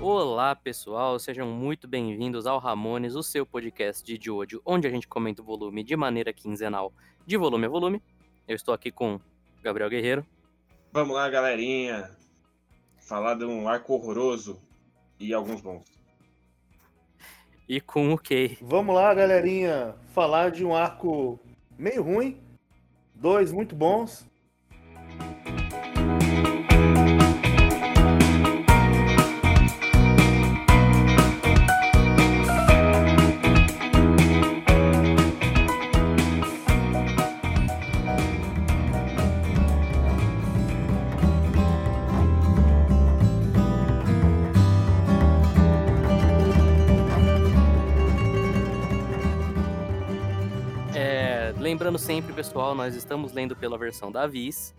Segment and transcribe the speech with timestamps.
[0.00, 5.06] Olá pessoal, sejam muito bem-vindos ao Ramones, o seu podcast de Jojo, onde a gente
[5.06, 6.92] comenta o volume de maneira quinzenal,
[7.26, 8.02] de volume a volume.
[8.48, 9.20] Eu estou aqui com
[9.62, 10.26] Gabriel Guerreiro.
[10.92, 12.10] Vamos lá, galerinha.
[13.00, 14.58] Falar de um arco horroroso
[15.20, 15.95] e alguns bons.
[17.68, 18.58] E com o Kay.
[18.62, 21.40] Vamos lá, galerinha, falar de um arco
[21.76, 22.40] meio ruim,
[23.14, 24.24] dois muito bons.
[51.86, 54.74] Lembrando sempre, pessoal, nós estamos lendo pela versão da Viz.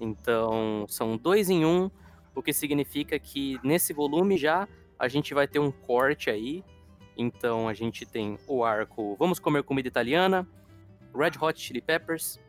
[0.00, 1.90] Então, são dois em um,
[2.34, 4.66] o que significa que nesse volume já
[4.98, 6.64] a gente vai ter um corte aí.
[7.18, 10.48] Então, a gente tem o arco Vamos Comer Comida Italiana,
[11.14, 12.40] Red Hot Chili Peppers,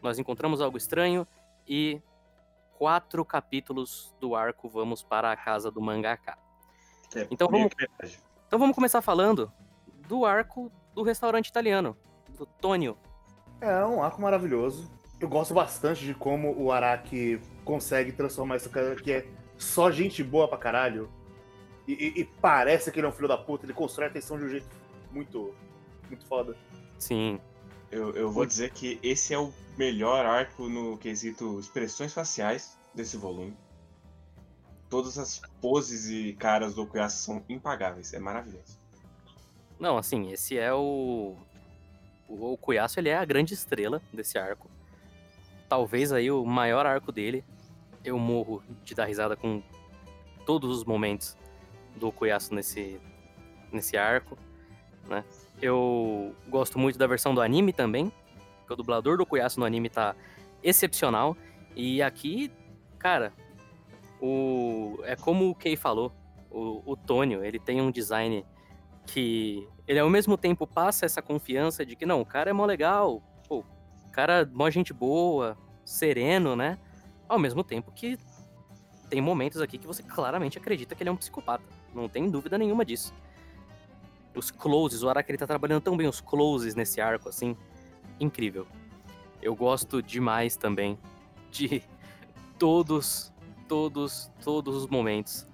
[0.00, 1.26] Nós Encontramos Algo Estranho
[1.66, 2.00] e
[2.78, 6.38] quatro capítulos do arco Vamos para a Casa do Mangaka.
[7.16, 8.20] É, Então vamos- metade.
[8.46, 9.52] Então vamos começar falando
[10.06, 11.96] do arco do restaurante italiano,
[12.38, 12.96] do Tonio.
[13.60, 14.90] É um arco maravilhoso.
[15.20, 20.22] Eu gosto bastante de como o Araki consegue transformar esse cara que é só gente
[20.22, 21.08] boa pra caralho.
[21.86, 24.38] E, e- e parece que ele é um filho da puta, ele constrói a tensão
[24.38, 24.66] de um jeito
[25.10, 25.54] muito,
[26.08, 26.56] muito foda.
[26.98, 27.40] Sim,
[27.90, 33.16] Eu, eu vou dizer que esse é o melhor arco no quesito expressões faciais desse
[33.16, 33.56] volume.
[34.90, 38.12] Todas as poses e caras do Okuyasu são impagáveis.
[38.12, 38.78] É maravilhoso.
[39.78, 41.36] Não, assim, esse é o.
[42.28, 44.70] O Okuyasu, ele é a grande estrela desse arco.
[45.68, 47.44] Talvez aí o maior arco dele.
[48.04, 49.62] Eu morro de dar risada com
[50.44, 51.36] todos os momentos
[51.96, 53.00] do Okuyasu nesse,
[53.72, 54.36] nesse arco,
[55.08, 55.24] né?
[55.62, 58.12] Eu gosto muito da versão do anime também,
[58.58, 60.14] porque o dublador do Okuyasu no anime tá
[60.62, 61.36] excepcional.
[61.74, 62.52] E aqui,
[62.98, 63.32] cara,
[64.20, 66.12] o é como o Kei falou,
[66.50, 68.44] o, o Tônio, ele tem um design
[69.06, 72.64] que ele ao mesmo tempo passa essa confiança de que não, o cara é mó
[72.64, 76.78] legal, pô, o cara é mó gente boa, sereno, né?
[77.28, 78.18] Ao mesmo tempo que
[79.08, 81.64] tem momentos aqui que você claramente acredita que ele é um psicopata.
[81.94, 83.14] Não tem dúvida nenhuma disso.
[84.34, 87.56] Os closes, o Araki ele tá trabalhando tão bem os closes nesse arco, assim.
[88.18, 88.66] Incrível.
[89.40, 90.98] Eu gosto demais também
[91.50, 91.82] de
[92.58, 93.32] todos,
[93.68, 95.46] todos, todos os momentos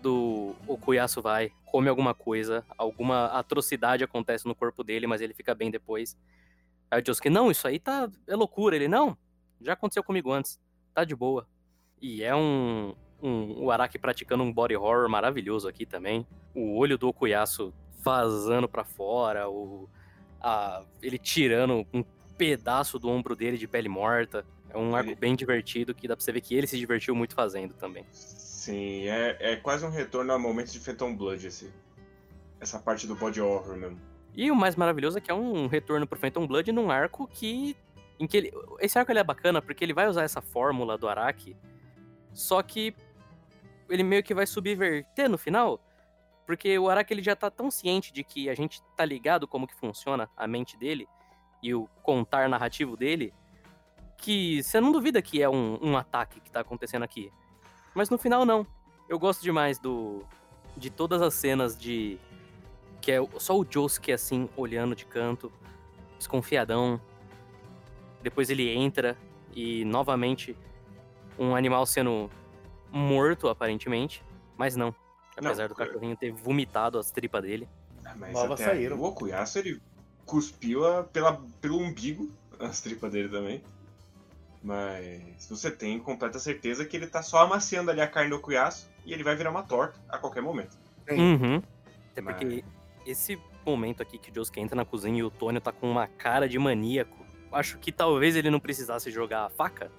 [0.00, 5.56] do Okuyasu vai, come alguma coisa, alguma atrocidade acontece no corpo dele, mas ele fica
[5.56, 6.16] bem depois.
[6.88, 8.76] Aí o Josuke, não, isso aí tá é loucura.
[8.76, 9.18] Ele, não,
[9.60, 10.60] já aconteceu comigo antes,
[10.94, 11.48] tá de boa.
[12.00, 16.24] E é um, um o Araki praticando um body horror maravilhoso aqui também.
[16.54, 17.74] O olho do Okuyasu
[18.04, 19.88] vazando pra fora, o,
[20.40, 22.04] a- ele tirando um
[22.38, 24.46] pedaço do ombro dele de pele morta.
[24.70, 27.34] É um arco bem divertido que dá pra você ver que ele se divertiu muito
[27.34, 28.06] fazendo também.
[28.64, 31.70] Sim, é, é quase um retorno a momentos de Phantom Blood esse.
[32.58, 34.00] Essa parte do body horror mesmo.
[34.34, 37.76] E o mais maravilhoso é que é um retorno pro Phantom Blood num arco que.
[38.18, 41.06] Em que ele, esse arco ele é bacana porque ele vai usar essa fórmula do
[41.06, 41.54] Araki,
[42.32, 42.96] só que
[43.90, 45.78] ele meio que vai subverter no final,
[46.46, 49.66] porque o Araki ele já tá tão ciente de que a gente tá ligado como
[49.66, 51.06] que funciona a mente dele
[51.62, 53.34] e o contar narrativo dele,
[54.16, 57.30] que você não duvida que é um, um ataque que tá acontecendo aqui.
[57.94, 58.66] Mas no final não.
[59.08, 60.22] Eu gosto demais do
[60.76, 62.18] de todas as cenas de
[63.00, 65.52] que é só o Josuke assim, olhando de canto,
[66.18, 67.00] desconfiadão.
[68.22, 69.16] Depois ele entra
[69.54, 70.56] e novamente
[71.38, 72.30] um animal sendo
[72.90, 74.24] morto, aparentemente.
[74.56, 74.94] Mas não.
[75.36, 77.68] Apesar do Não, cachorrinho ter vomitado as tripas dele.
[78.04, 78.96] Ah, Mas até saíram.
[78.98, 79.80] o Okuyasu, ele
[80.24, 83.62] cuspiu a- pela, pelo umbigo as tripas dele também.
[84.64, 88.88] Mas você tem completa certeza que ele tá só amaciando ali a carne do Okuyasu
[89.04, 90.74] e ele vai virar uma torta a qualquer momento.
[91.10, 91.62] Uhum.
[92.10, 92.64] Até Mas- porque
[93.06, 96.06] esse momento aqui que o Josuke entra na cozinha e o Tônio tá com uma
[96.06, 97.14] cara de maníaco.
[97.52, 99.90] Acho que talvez ele não precisasse jogar a faca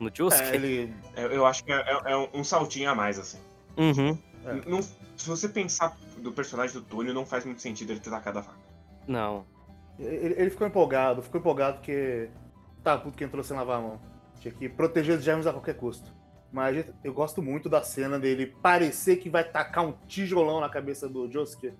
[0.00, 0.42] no Josuke.
[0.42, 0.92] É, ele.
[1.16, 3.38] Eu, acho que é, é- é um saltinho a mais, assim.
[3.76, 4.18] Uhum.
[4.44, 4.68] É.
[4.68, 8.40] Não- se você pensar do personagem do Túnio, não faz muito sentido ele ter tacado
[8.40, 8.58] a faca.
[9.06, 9.46] Não.
[9.96, 12.28] Ele, ele ficou empolgado, ficou empolgado porque.
[12.82, 14.00] Tá, puto que entrou sem lavar a mão.
[14.40, 16.12] Tinha que proteger os germes a qualquer custo.
[16.52, 21.08] Mas eu gosto muito da cena dele parecer que vai tacar um tijolão na cabeça
[21.08, 21.72] do Josuke.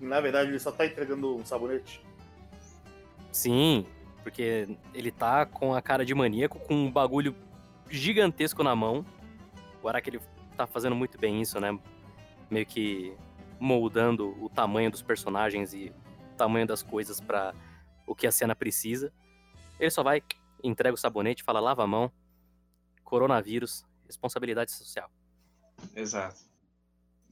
[0.00, 2.04] Na verdade ele só tá entregando um sabonete.
[3.30, 3.86] Sim,
[4.22, 7.34] porque ele tá com a cara de maníaco, com um bagulho
[7.88, 9.04] gigantesco na mão.
[9.82, 10.20] O Araki ele
[10.56, 11.78] tá fazendo muito bem isso, né?
[12.50, 13.14] Meio que
[13.60, 15.92] moldando o tamanho dos personagens e
[16.32, 17.54] o tamanho das coisas pra
[18.06, 19.12] o que a cena precisa.
[19.82, 20.22] Ele só vai,
[20.62, 22.08] entrega o sabonete, fala lava a mão,
[23.02, 25.10] coronavírus, responsabilidade social.
[25.96, 26.40] Exato.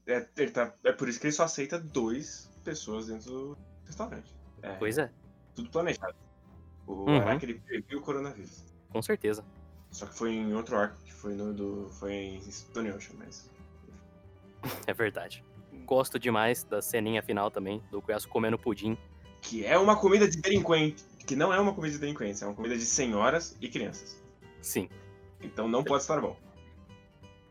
[0.04, 0.20] É,
[0.50, 4.34] tá- é por isso que ele só aceita dois pessoas dentro do restaurante.
[4.62, 5.12] É, Pois é,
[5.54, 6.16] tudo planejado.
[6.88, 7.20] O Uhum.
[7.20, 8.64] Araki ele previu o coronavírus.
[8.88, 9.44] com certeza.
[9.92, 11.88] Só que foi em outro arco, que foi no do.
[11.90, 13.48] Foi em Stone Ocean, mas.
[14.88, 15.44] É verdade.
[15.84, 18.98] Gosto demais da ceninha final também, do Kuyasu comendo pudim.
[19.40, 21.04] Que é uma comida de delinquente.
[21.30, 24.20] Que não é uma comida de delinquentes, é uma comida de senhoras e crianças.
[24.60, 24.88] Sim,
[25.40, 26.36] Então não pode estar bom.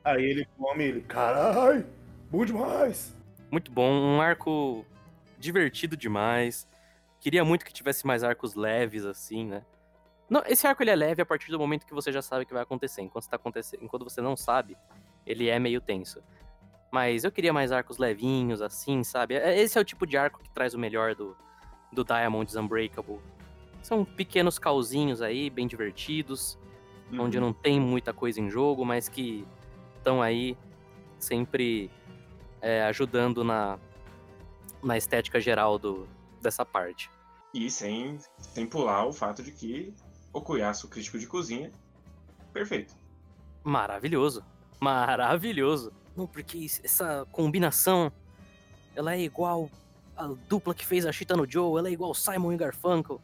[0.04, 1.86] Aí ele come ele, carai,
[2.30, 3.16] bom demais.
[3.50, 4.86] muito bom, um arco
[5.38, 6.68] divertido demais.
[7.22, 9.64] Queria muito que tivesse mais arcos leves assim, né?
[10.30, 12.46] Não, esse arco ele é leve a partir do momento que você já sabe o
[12.46, 13.02] que vai acontecer.
[13.02, 14.76] Enquanto está acontecendo, enquanto você não sabe,
[15.26, 16.22] ele é meio tenso.
[16.92, 19.36] Mas eu queria mais arcos levinhos assim, sabe?
[19.36, 21.34] É- Esse é o tipo de arco que traz o melhor do
[21.94, 23.20] do Diamonds Unbreakable.
[23.82, 26.58] São pequenos cauzinhos aí, bem divertidos,
[27.14, 27.46] onde Uhum.
[27.46, 29.46] não tem muita coisa em jogo, mas que
[29.98, 30.58] estão aí
[31.18, 31.90] sempre
[32.62, 33.80] é, ajudando na,
[34.84, 36.08] na estética geral do,
[36.42, 37.10] dessa parte.
[37.54, 39.94] E sem, sem pular o fato de que
[40.32, 41.72] o Cuiaço, crítico de cozinha,
[42.54, 42.96] perfeito.
[43.64, 44.44] Maravilhoso.
[44.80, 45.92] Maravilhoso.
[46.16, 48.12] Não, porque essa combinação,
[48.96, 49.70] ela é igual
[50.16, 53.20] a dupla que fez a Chita no Joe, ela é igual Simon e Garfunkel.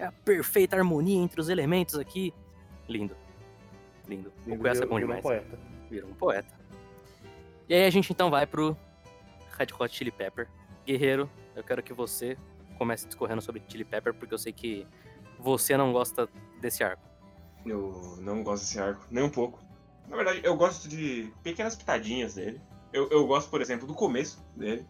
[0.00, 2.32] É a perfeita harmonia entre os elementos aqui.
[2.88, 3.14] Lindo.
[4.08, 4.32] Lindo.
[4.46, 5.22] O Cuiaço é bom Virou um demais.
[5.22, 5.58] poeta.
[5.90, 6.48] Virou um poeta.
[7.68, 8.74] E aí a gente então vai pro
[9.58, 10.48] Red Hot Chili Pepper.
[10.86, 12.38] Guerreiro, eu quero que você
[12.78, 14.86] comece discorrendo sobre Chili Pepper, porque eu sei que
[15.38, 16.26] você não gosta
[16.62, 17.02] desse arco.
[17.66, 19.62] Eu não gosto desse arco, nem um pouco.
[20.08, 22.58] Na verdade, eu gosto de pequenas pitadinhas dele.
[22.90, 24.86] Eu, eu gosto, por exemplo, do começo dele,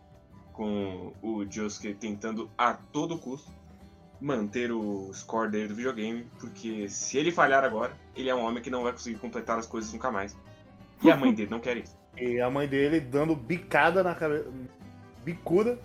[0.53, 3.51] com o Josuke tentando a todo custo
[4.21, 8.63] manter o score dele do videogame, porque se ele falhar agora, ele é um homem
[8.63, 10.37] que não vai conseguir completar as coisas nunca mais.
[11.03, 11.99] E a mãe dele não quer isso.
[12.17, 14.51] E a mãe dele dando bicada na cabeça.
[15.25, 15.79] bicuda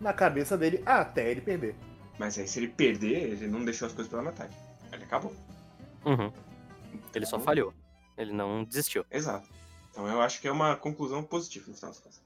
[0.00, 1.74] na cabeça dele até ele perder.
[2.18, 4.54] Mas aí, se ele perder, ele não deixou as coisas pela metade.
[4.92, 5.32] Ele acabou.
[6.04, 6.32] Uhum.
[7.14, 7.72] Ele só falhou.
[8.18, 9.06] Ele não desistiu.
[9.10, 9.48] Exato.
[9.90, 12.22] Então eu acho que é uma conclusão positiva no final das contas.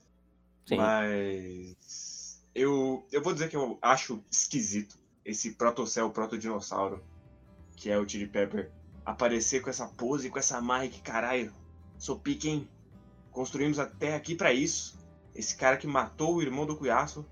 [0.67, 0.77] Sim.
[0.79, 7.03] Mas eu, eu vou dizer que eu acho esquisito esse protocel, protodinossauro,
[7.77, 8.71] que é o Chili Pepper,
[9.05, 11.53] aparecer com essa pose, com essa marra que caralho,
[11.99, 12.69] sou pique, hein?
[13.31, 14.99] Construímos até aqui pra isso.
[15.35, 17.25] Esse cara que matou o irmão do Cuiaço,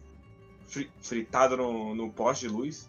[0.67, 2.89] fri- fritado no, no poste de luz.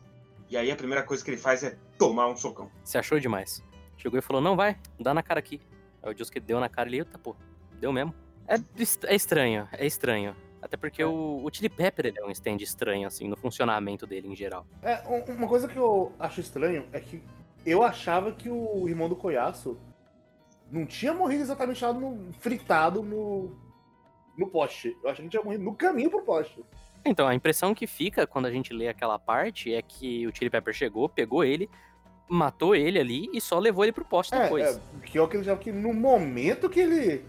[0.50, 2.72] E aí a primeira coisa que ele faz é tomar um socão.
[2.84, 3.64] Você achou demais.
[3.98, 5.60] Chegou e falou, não, vai, dá na cara aqui.
[6.02, 7.36] Aí o Josuke deu na cara ele, eita, pô,
[7.80, 8.14] deu mesmo.
[8.48, 8.56] É,
[9.08, 10.36] é estranho, é estranho.
[10.62, 14.28] Até porque o, o Chili Pepper ele é um stand estranho, assim, no funcionamento dele
[14.28, 14.66] em geral.
[14.84, 17.22] É, um- uma coisa que eu acho estranho é que
[17.66, 19.78] eu achava que o irmão do Coiaço
[20.72, 23.56] não tinha morrido exatamente lá no, fritado no,
[24.38, 24.96] no poste.
[25.04, 26.64] Eu achei que tinha morrido no caminho pro poste.
[27.04, 30.52] Então, a impressão que fica quando a gente lê aquela parte é que o Chili
[30.52, 31.68] Pepper chegou, pegou ele,
[32.30, 34.78] matou ele ali e só levou ele pro poste É, depois.
[34.78, 37.26] é, que eu acreditava que no momento que ele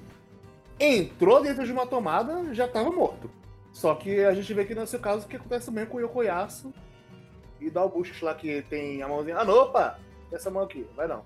[0.84, 3.30] entrou dentro de uma tomada, já tava morto.
[3.72, 6.74] Só que a gente vê que nesse caso que acontece mesmo com o Yokoyasu
[7.60, 9.38] e dá o bucho lá que tem a mãozinha.
[9.38, 9.98] Ah, não, opa!
[10.30, 11.24] Essa mão aqui, vai não.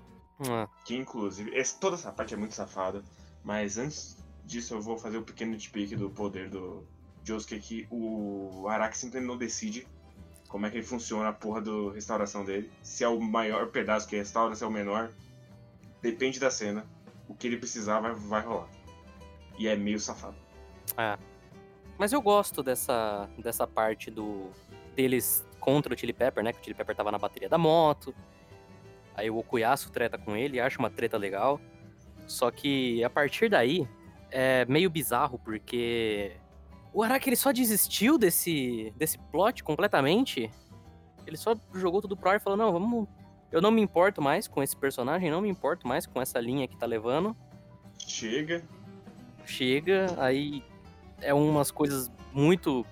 [0.49, 3.01] Ah, Que inclusive, esse- toda essa parte é muito safada.
[3.43, 6.85] Mas antes disso, eu vou fazer o pequeno nitpick do poder do
[7.23, 9.87] Josuke que o Araki simplesmente não decide
[10.47, 12.71] como é que ele funciona a porra da restauração dele.
[12.81, 15.09] Se é o maior pedaço que restaura, se é o menor.
[16.01, 16.85] Depende da cena.
[17.27, 18.69] O que ele precisar vai, vai rolar.
[19.57, 20.35] E é meio safado.
[21.97, 24.49] Mas eu gosto dessa, dessa parte do
[24.95, 26.53] deles contra o Chili Pepper, né?
[26.53, 28.13] Que o Chili Pepper tava na bateria da moto.
[29.15, 31.59] Aí o Okuyasu treta com ele, acha uma treta legal.
[32.27, 33.87] Só que a partir daí
[34.29, 36.35] é meio bizarro, porque
[36.93, 40.51] o Araki ele só desistiu desse, desse plot completamente.
[41.25, 43.07] Ele só jogou tudo pro ar e falou: Não, vamos.
[43.51, 46.67] Eu não me importo mais com esse personagem, não me importo mais com essa linha
[46.67, 47.35] que tá levando
[47.97, 48.63] Chega.
[49.47, 50.63] Chega, aí
[51.21, 52.85] é umas coisas muito.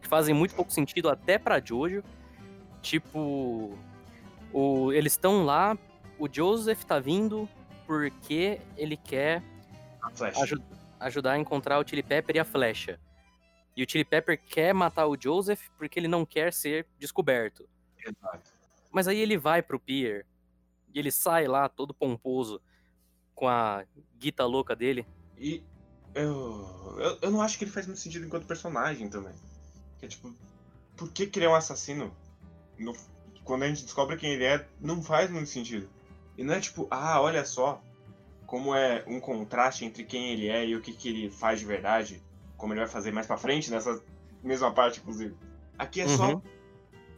[0.00, 2.02] que fazem muito pouco sentido até pra Jojo.
[2.82, 3.76] Tipo,
[4.52, 5.76] o, eles estão lá,
[6.18, 7.48] o Joseph tá vindo
[7.86, 9.42] porque ele quer
[10.02, 10.42] A flecha.
[10.42, 10.62] aju-
[10.98, 12.98] ajudar a encontrar o Chili Pepper e a flecha.
[13.76, 17.68] E o Chili Pepper quer matar o Joseph porque ele não quer ser descoberto.
[17.98, 18.50] Exato.
[18.90, 20.26] Mas aí ele vai pro pier
[20.92, 22.60] e ele sai lá todo pomposo
[23.34, 23.84] com a
[24.18, 25.06] guita louca dele.
[25.38, 25.62] E
[26.14, 29.34] eu, eu, eu não acho que ele faz muito sentido enquanto personagem também.
[29.98, 30.34] Que é tipo,
[30.96, 32.14] por que, que ele é um assassino?
[32.78, 32.94] No-
[33.44, 35.88] quando a gente descobre quem ele é, não faz muito sentido.
[36.36, 37.82] E não é tipo, ah, olha só
[38.46, 41.66] como é um contraste entre quem ele é e o que, que ele faz de
[41.66, 42.22] verdade.
[42.56, 44.02] Como ele vai fazer mais pra frente, nessa
[44.42, 45.36] mesma parte, inclusive.
[45.78, 46.34] Aqui é só.
[46.34, 46.42] Uhum.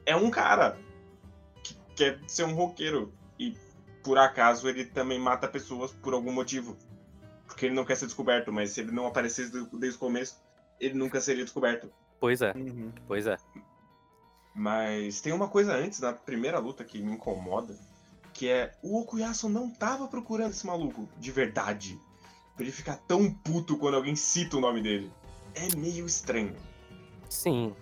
[0.05, 0.79] É um cara
[1.63, 3.13] que quer ser um roqueiro.
[3.39, 3.57] E
[4.03, 6.77] por acaso ele também mata pessoas por algum motivo.
[7.53, 10.41] Porque ele não quer ser descoberto, mas se ele não aparecesse desde o começo,
[10.81, 11.93] ele nunca seria descoberto.
[12.19, 12.91] Pois é, Uhum.
[13.07, 13.37] pois é.
[14.55, 17.77] Mas tem uma coisa antes, na primeira luta, que me incomoda,
[18.33, 22.01] que é o Okuyasu não tava procurando esse maluco, de verdade.
[22.55, 25.11] Pra ele ficar tão puto quando alguém cita o nome dele.
[25.55, 26.55] É meio estranho.
[27.29, 27.75] Sim.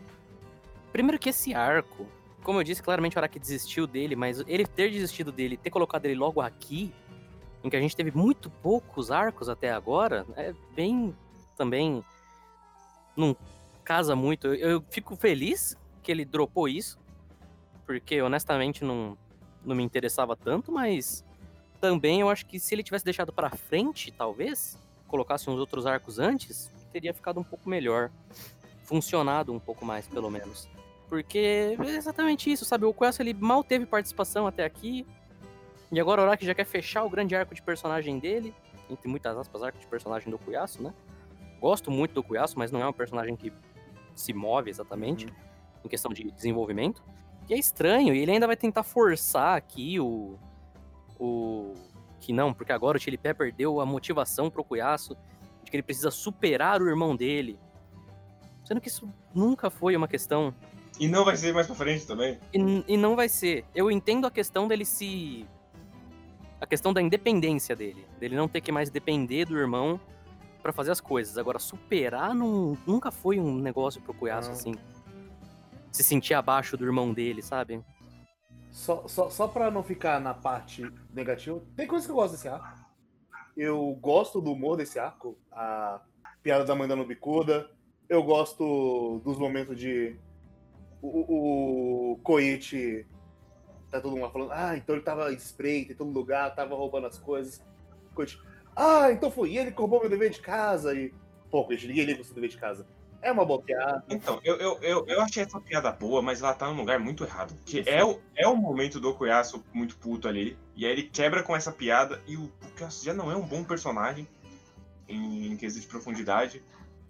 [0.92, 2.06] Primeiro que esse arco,
[2.42, 6.06] como eu disse, claramente o Araki desistiu dele, mas ele ter desistido dele, ter colocado
[6.06, 6.92] ele logo aqui,
[7.62, 11.14] em que a gente teve muito poucos arcos até agora, é bem
[11.56, 12.04] também
[13.16, 13.36] não
[13.84, 14.46] casa muito.
[14.46, 16.98] Eu, eu fico feliz que ele dropou isso,
[17.86, 19.16] porque honestamente não,
[19.64, 21.24] não me interessava tanto, mas
[21.80, 26.18] também eu acho que se ele tivesse deixado pra frente, talvez, colocasse uns outros arcos
[26.18, 28.10] antes, teria ficado um pouco melhor
[28.84, 30.68] funcionado um pouco mais, pelo menos.
[31.08, 32.84] Porque é exatamente isso, sabe?
[32.84, 35.06] O Quest ele mal teve participação até aqui.
[35.92, 38.54] E agora o Araki já quer fechar o grande arco de personagem dele.
[38.88, 40.92] Entre muitas aspas, arco de personagem do Cuiaço, né?
[41.60, 43.52] Gosto muito do Cuiaço, mas não é um personagem que
[44.14, 45.26] se move exatamente
[45.84, 47.02] em questão de desenvolvimento.
[47.48, 50.38] E é estranho, e ele ainda vai tentar forçar aqui o.
[51.18, 51.74] O.
[52.20, 55.16] Que não, porque agora o Chili Pepper deu a motivação pro Cuiaço
[55.64, 57.58] de que ele precisa superar o irmão dele.
[58.64, 60.54] Sendo que isso nunca foi uma questão.
[60.98, 62.38] E não vai ser mais pra frente também.
[62.52, 63.64] E, e não vai ser.
[63.74, 65.46] Eu entendo a questão dele se.
[66.60, 68.06] A questão da independência dele.
[68.18, 69.98] Dele não ter que mais depender do irmão
[70.62, 71.38] pra fazer as coisas.
[71.38, 74.74] Agora, superar não, nunca foi um negócio pro Cuiaço, assim.
[75.90, 77.82] Se sentir abaixo do irmão dele, sabe?
[78.70, 82.48] Só, só, só pra não ficar na parte negativa, tem coisa que eu gosto desse
[82.48, 82.68] arco.
[83.56, 86.00] Eu gosto do humor desse arco, a
[86.42, 87.68] piada da mãe dando bicuda.
[88.08, 90.16] Eu gosto dos momentos de.
[91.02, 93.06] O, o, o Koichi
[93.90, 97.18] tá todo mundo falando, ah, então ele tava espreito em todo lugar, tava roubando as
[97.18, 97.62] coisas.
[98.76, 100.94] Ah, então foi ele que roubou meu dever de casa.
[100.94, 101.12] E,
[101.50, 102.86] pô, Koichi, ninguém liga o seu dever de casa.
[103.22, 104.02] É uma boa piada.
[104.08, 107.24] Então, eu, eu, eu, eu achei essa piada boa, mas ela tá num lugar muito
[107.24, 107.54] errado.
[107.66, 110.56] Que é o, é o momento do Okuyasu muito puto ali.
[110.74, 112.22] E aí ele quebra com essa piada.
[112.26, 114.26] E o Okuyasu já não é um bom personagem
[115.06, 116.64] em, em quesito de profundidade.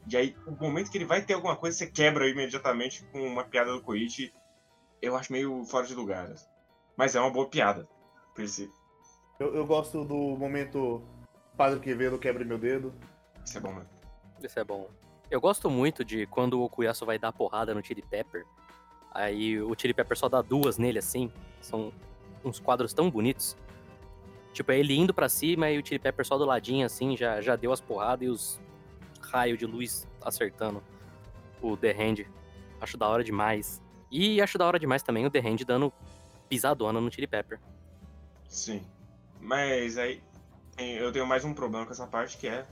[0.09, 3.45] E aí, o momento que ele vai ter alguma coisa, você quebra imediatamente com uma
[3.45, 4.33] piada do Koichi.
[5.01, 6.33] Eu acho meio fora de lugar.
[6.33, 6.50] assim.
[7.01, 7.89] Mas é uma boa piada,
[8.35, 8.71] per si.
[9.39, 11.03] Eu, eu gosto do momento
[11.57, 12.93] Padre Quevedo quebre meu dedo.
[13.43, 13.89] Isso é bom mesmo.
[14.43, 14.87] Isso é bom.
[15.31, 18.45] Eu gosto muito de quando o Okuyasu vai dar porrada no Chili Pepper.
[19.15, 21.33] Aí o Chili Pepper só dá duas nele, assim.
[21.63, 21.91] São
[22.45, 23.57] uns quadros tão bonitos.
[24.53, 27.41] Tipo, é ele indo pra cima e o Chili Pepper só do ladinho, assim, já,
[27.41, 28.61] já deu as porradas e os
[29.23, 30.83] raios de luz acertando
[31.63, 32.27] o The Hand.
[32.79, 33.83] Acho da hora demais.
[34.11, 35.91] E acho da hora demais também o The Hand dando
[36.51, 37.61] pisadona no Chili Pepper.
[38.49, 38.83] Sim.
[39.41, 40.21] Mas aí
[40.77, 42.67] eu tenho mais um problema com essa parte que é.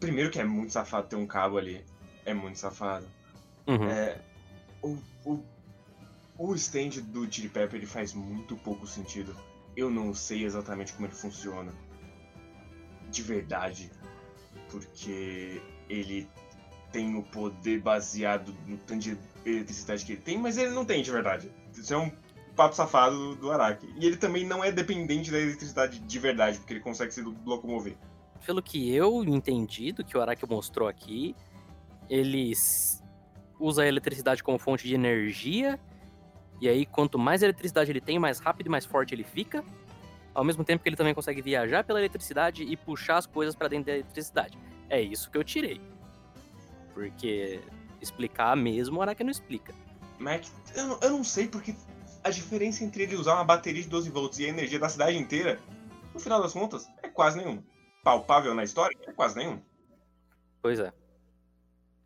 [0.00, 1.84] Primeiro que é muito safado ter um cabo ali.
[2.26, 3.06] É muito safado.
[3.66, 3.88] Uhum.
[3.88, 4.20] É,
[4.82, 5.44] o, o,
[6.36, 9.34] o stand do Chili Pepper ele faz muito pouco sentido.
[9.76, 11.72] Eu não sei exatamente como ele funciona.
[13.10, 13.90] De verdade.
[14.70, 16.28] Porque ele
[16.90, 21.02] tem o poder baseado no tanto de eletricidade que ele tem, mas ele não tem
[21.02, 21.52] de verdade.
[21.72, 22.10] Isso é um
[22.60, 23.88] papo safado do, do Araki.
[23.96, 27.96] E ele também não é dependente da eletricidade de verdade, porque ele consegue se locomover.
[28.44, 31.34] pelo que eu entendi do que o Araki mostrou aqui,
[32.08, 32.52] ele
[33.58, 35.80] usa a eletricidade como fonte de energia,
[36.60, 39.64] e aí quanto mais eletricidade ele tem, mais rápido e mais forte ele fica,
[40.34, 43.68] ao mesmo tempo que ele também consegue viajar pela eletricidade e puxar as coisas pra
[43.68, 44.58] dentro da eletricidade.
[44.90, 45.80] É isso que eu tirei.
[46.92, 47.60] Porque
[48.02, 49.72] explicar mesmo o Araki não explica.
[50.18, 51.74] Mas é que eu, eu não sei porque
[52.22, 55.16] a diferença entre ele usar uma bateria de 12 volts e a energia da cidade
[55.16, 55.58] inteira,
[56.12, 57.62] no final das contas, é quase nenhum.
[58.02, 59.60] Palpável na história, é quase nenhum.
[60.62, 60.92] Pois é.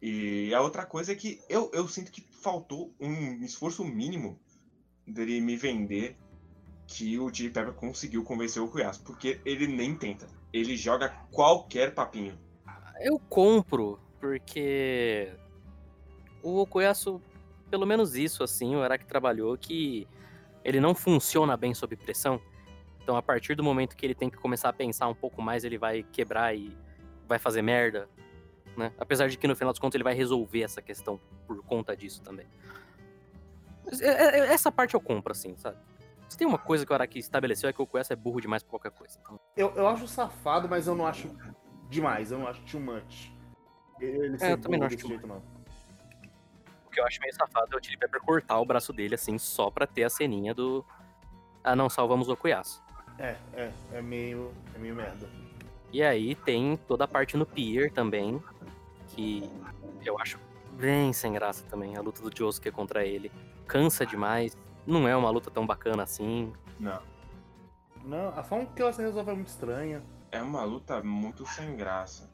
[0.00, 4.38] E a outra coisa é que eu, eu sinto que faltou um esforço mínimo
[5.06, 6.16] dele me vender
[6.86, 10.26] que o Chili Pepper conseguiu convencer o Cuias, porque ele nem tenta.
[10.52, 12.38] Ele joga qualquer papinho.
[13.00, 15.32] Eu compro, porque
[16.42, 17.20] O Okuyasu,
[17.70, 20.06] pelo menos isso, assim, o Araki trabalhou que
[20.64, 22.40] ele não funciona bem sob pressão.
[23.02, 25.64] Então, a partir do momento que ele tem que começar a pensar um pouco mais,
[25.64, 26.74] ele vai quebrar e
[27.28, 28.08] vai fazer merda,
[28.76, 28.92] né?
[28.98, 32.22] Apesar de que no final dos contos ele vai resolver essa questão por conta disso
[32.22, 32.46] também.
[34.00, 35.76] É- é- é- Essa parte eu compro, assim, sabe?
[36.28, 38.62] Se tem uma coisa que o Araki estabeleceu é que o Okuyasu é burro demais
[38.62, 39.18] pra qualquer coisa.
[39.20, 41.30] Então, Eu, eu acho safado, mas eu não acho
[41.90, 42.32] demais.
[42.32, 43.30] Eu não acho too much.
[44.00, 45.42] Ele É, eu também não acho jeito, não.
[46.94, 49.70] Que eu acho meio safado é o Chili Pepper cortar o braço dele, assim, só
[49.70, 50.84] pra ter a ceninha do...
[51.62, 52.82] Ah, não, salvamos o Okuyasu.
[53.18, 55.28] É, é, é meio, é meio merda.
[55.92, 58.42] E aí tem toda a parte no pier também,
[59.08, 59.50] que
[60.04, 60.38] eu acho
[60.72, 63.30] bem sem graça também, a luta do Josuke contra ele.
[63.66, 66.52] Cansa demais, não é uma luta tão bacana assim.
[66.78, 67.00] Não.
[68.04, 70.02] Não, a forma que ela se resolve é muito estranha.
[70.30, 72.30] É uma luta muito sem graça.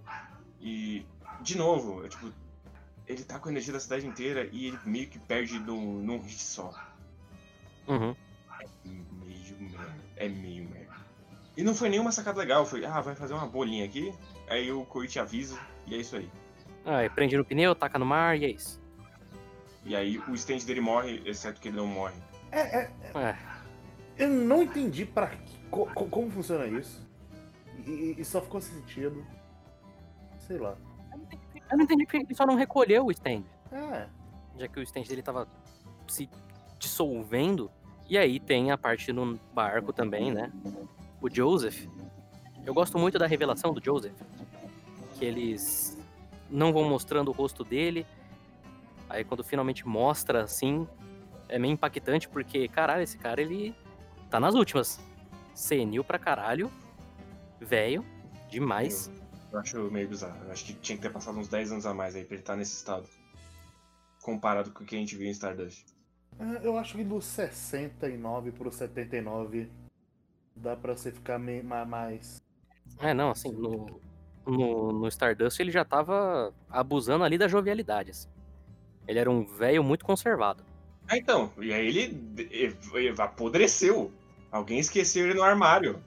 [0.60, 1.06] E,
[1.40, 2.32] de novo, é, tipo,
[3.10, 6.20] ele tá com a energia da cidade inteira e ele meio que perde num, num
[6.22, 6.72] hit só.
[7.88, 8.14] Uhum.
[8.84, 9.94] Meio merda.
[10.16, 10.94] É meio merda.
[11.56, 14.14] E não foi nenhuma sacada legal, foi, ah, vai fazer uma bolinha aqui,
[14.48, 16.30] aí o Koichi avisa, e é isso aí.
[16.86, 18.80] Ah, prende no pneu, taca no mar e é isso.
[19.84, 22.14] E aí o stand dele morre, exceto que ele não morre.
[22.52, 23.36] É, é, É,
[24.18, 27.06] eu não entendi pra que- co- co- como funciona isso.
[27.86, 29.26] E, e só ficou sem sentido.
[30.46, 30.76] Sei lá.
[31.70, 33.44] Eu não entendi porque ele só não recolheu o stand.
[33.72, 34.06] É.
[34.58, 35.46] já que o stand dele tava
[36.08, 36.28] se
[36.78, 37.70] dissolvendo.
[38.08, 40.50] E aí tem a parte no barco também, né?
[41.20, 41.86] O Joseph.
[42.66, 44.20] Eu gosto muito da revelação do Joseph.
[45.14, 45.96] Que eles
[46.50, 48.04] não vão mostrando o rosto dele.
[49.08, 50.86] Aí quando finalmente mostra assim,
[51.48, 53.74] é meio impactante porque, caralho, esse cara ele
[54.28, 55.00] tá nas últimas.
[55.54, 56.70] Senil pra caralho.
[57.60, 58.04] Velho.
[58.48, 59.10] Demais.
[59.52, 60.36] Eu acho meio bizarro.
[60.44, 62.42] Eu acho que tinha que ter passado uns 10 anos a mais aí pra ele
[62.42, 63.06] estar nesse estado.
[64.22, 65.84] Comparado com o que a gente viu em Stardust.
[66.38, 69.68] É, Eu acho que do 69 pro 79
[70.54, 72.40] dá pra você ficar mais.
[72.98, 74.00] É, não, assim, no,
[74.46, 78.28] no, no Stardust ele já tava abusando ali da jovialidade, assim.
[79.08, 80.62] Ele era um velho muito conservado.
[81.08, 81.50] Ah, então.
[81.58, 84.12] E aí ele ev- apodreceu.
[84.52, 86.00] Alguém esqueceu ele no armário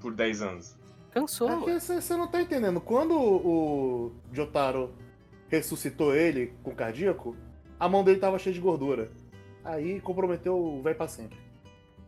[0.00, 0.76] por 10 anos.
[1.10, 1.50] Cansou.
[1.50, 2.80] É que você não tá entendendo.
[2.80, 4.94] Quando o Jotaro
[5.48, 7.36] ressuscitou ele com cardíaco,
[7.78, 9.10] a mão dele tava cheia de gordura.
[9.64, 11.38] Aí comprometeu o velho pra sempre.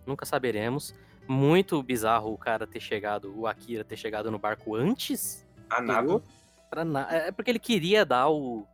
[0.07, 0.95] Nunca saberemos.
[1.29, 5.47] Muito bizarro o cara ter chegado, o Akira ter chegado no barco antes.
[5.71, 6.23] A nada.
[6.69, 7.11] Pra na...
[7.11, 8.67] É porque ele queria dar o.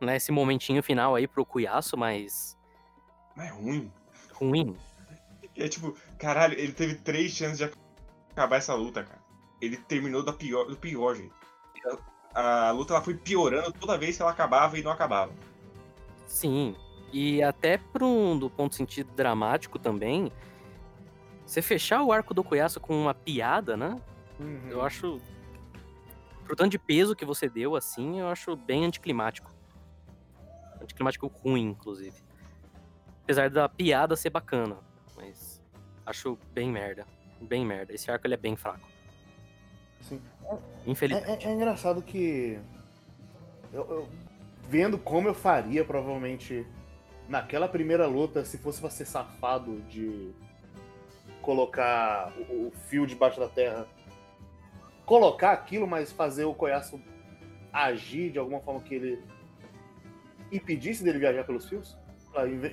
[0.00, 2.58] Né, esse momentinho final aí pro Cuiaço, mas.
[3.36, 3.92] Mas é ruim.
[4.32, 4.76] ruim.
[5.56, 7.70] É tipo, caralho, ele teve três chances de
[8.32, 9.21] acabar essa luta, cara.
[9.62, 11.32] Ele terminou da pior, do pior jeito.
[12.34, 15.32] A, a luta ela foi piorando toda vez que ela acabava e não acabava.
[16.26, 16.74] Sim.
[17.12, 20.32] E até pro, do ponto de sentido dramático também.
[21.46, 23.96] Você fechar o arco do Cuiaço com uma piada, né?
[24.40, 24.68] Uhum.
[24.68, 25.20] Eu acho.
[26.44, 29.54] Pro tanto de peso que você deu, assim, eu acho bem anticlimático.
[30.80, 32.16] Anticlimático ruim, inclusive.
[33.22, 34.78] Apesar da piada ser bacana.
[35.14, 35.62] Mas
[36.04, 37.06] acho bem merda.
[37.40, 37.92] Bem merda.
[37.92, 38.91] Esse arco ele é bem fraco.
[40.02, 40.20] Sim.
[40.86, 41.30] Infelizmente.
[41.30, 42.58] É, é- é engraçado que.
[43.72, 44.08] eu- eu-
[44.68, 46.66] vendo como eu faria, provavelmente,
[47.28, 50.30] naquela primeira luta, se fosse pra ser safado de
[51.40, 53.86] colocar o, o fio debaixo da terra.
[55.06, 57.00] Colocar aquilo, mas fazer o Koyasu
[57.72, 59.22] agir de alguma forma que ele
[60.50, 61.96] impedisse dele viajar pelos fios.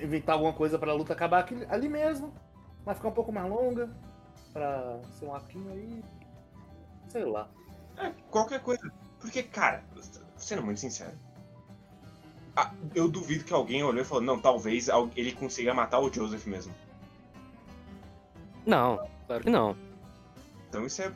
[0.02, 2.32] Inventar alguma coisa pra luta acabar aqui- ali mesmo.
[2.84, 3.90] Mas ficar um pouco mais longa.
[4.52, 6.02] Pra ser um arquinho aí.
[7.10, 7.48] Sei lá.
[7.98, 8.90] É, qualquer coisa.
[9.18, 9.84] Porque, cara,
[10.38, 11.12] sendo muito sincero.
[12.56, 16.10] ah, eu duvido que alguém olhou e falou, não, talvez al- ele consiga matar o
[16.12, 16.74] Joseph mesmo.
[18.66, 19.76] Não, claro que não.
[20.68, 21.12] Então isso é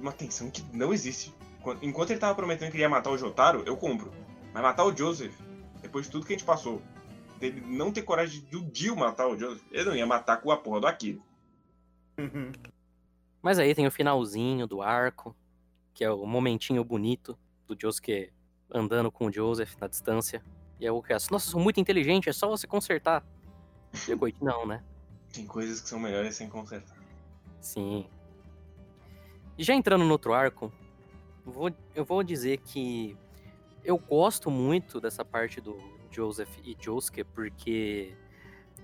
[0.00, 1.34] uma tensão que não existe.
[1.62, 4.12] Quan- Enquanto ele tava prometendo que ele ia matar o Jotaro, eu compro.
[4.52, 5.34] Mas matar o Joseph,
[5.80, 6.82] depois de tudo que a gente passou,
[7.38, 10.50] dele não ter coragem de o Dio matar o Joseph, ele não ia matar com
[10.50, 11.18] a porra do Akira.
[12.18, 12.52] Uhum.
[13.42, 15.36] Mas aí tem o finalzinho do arco,
[15.92, 18.32] que é o momentinho bonito do Josuke
[18.72, 20.42] andando com o Joseph na distância.
[20.78, 23.24] E é o que nossa, eu sou muito inteligente, é só você consertar.
[24.08, 24.82] E o não, né?
[25.32, 26.96] Tem coisas que são melhores sem consertar.
[27.60, 28.06] Sim.
[29.58, 30.72] E já entrando no outro arco,
[31.44, 33.16] vou, eu vou dizer que
[33.84, 35.76] eu gosto muito dessa parte do
[36.10, 38.14] Joseph e Josuke, porque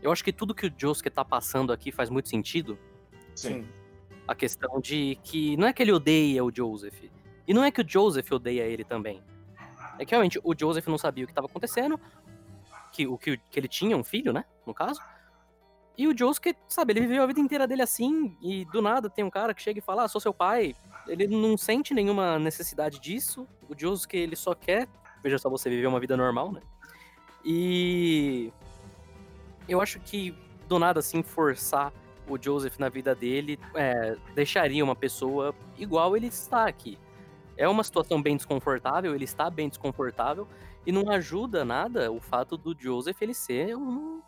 [0.03, 2.79] eu acho que tudo que o Josuke tá passando aqui faz muito sentido.
[3.35, 3.67] Sim.
[4.29, 7.03] A questão de que não é que ele odeia o Joseph.
[7.47, 9.21] E não é que o Joseph odeia ele também.
[9.99, 11.99] É que realmente o Joseph não sabia o que estava acontecendo,
[12.93, 14.45] que, o, que, que ele tinha um filho, né?
[14.67, 15.01] No caso.
[15.97, 19.25] E o Joseph, sabe, ele viveu a vida inteira dele assim, e do nada tem
[19.25, 20.77] um cara que chega e fala, ah, sou seu pai.
[21.09, 23.49] Ele não sente nenhuma necessidade disso.
[23.69, 24.87] O Joseph, ele só quer,
[25.23, 26.61] veja só você viver uma vida normal, né?
[27.45, 28.53] E
[29.69, 30.35] eu acho que
[30.69, 31.93] do nada assim forçar
[32.29, 36.99] o Joseph na vida dele é, deixaria uma pessoa igual ele está aqui.
[37.57, 40.47] É uma situação bem desconfortável, ele está bem desconfortável
[40.87, 44.21] e não ajuda nada o fato do Joseph ele ser um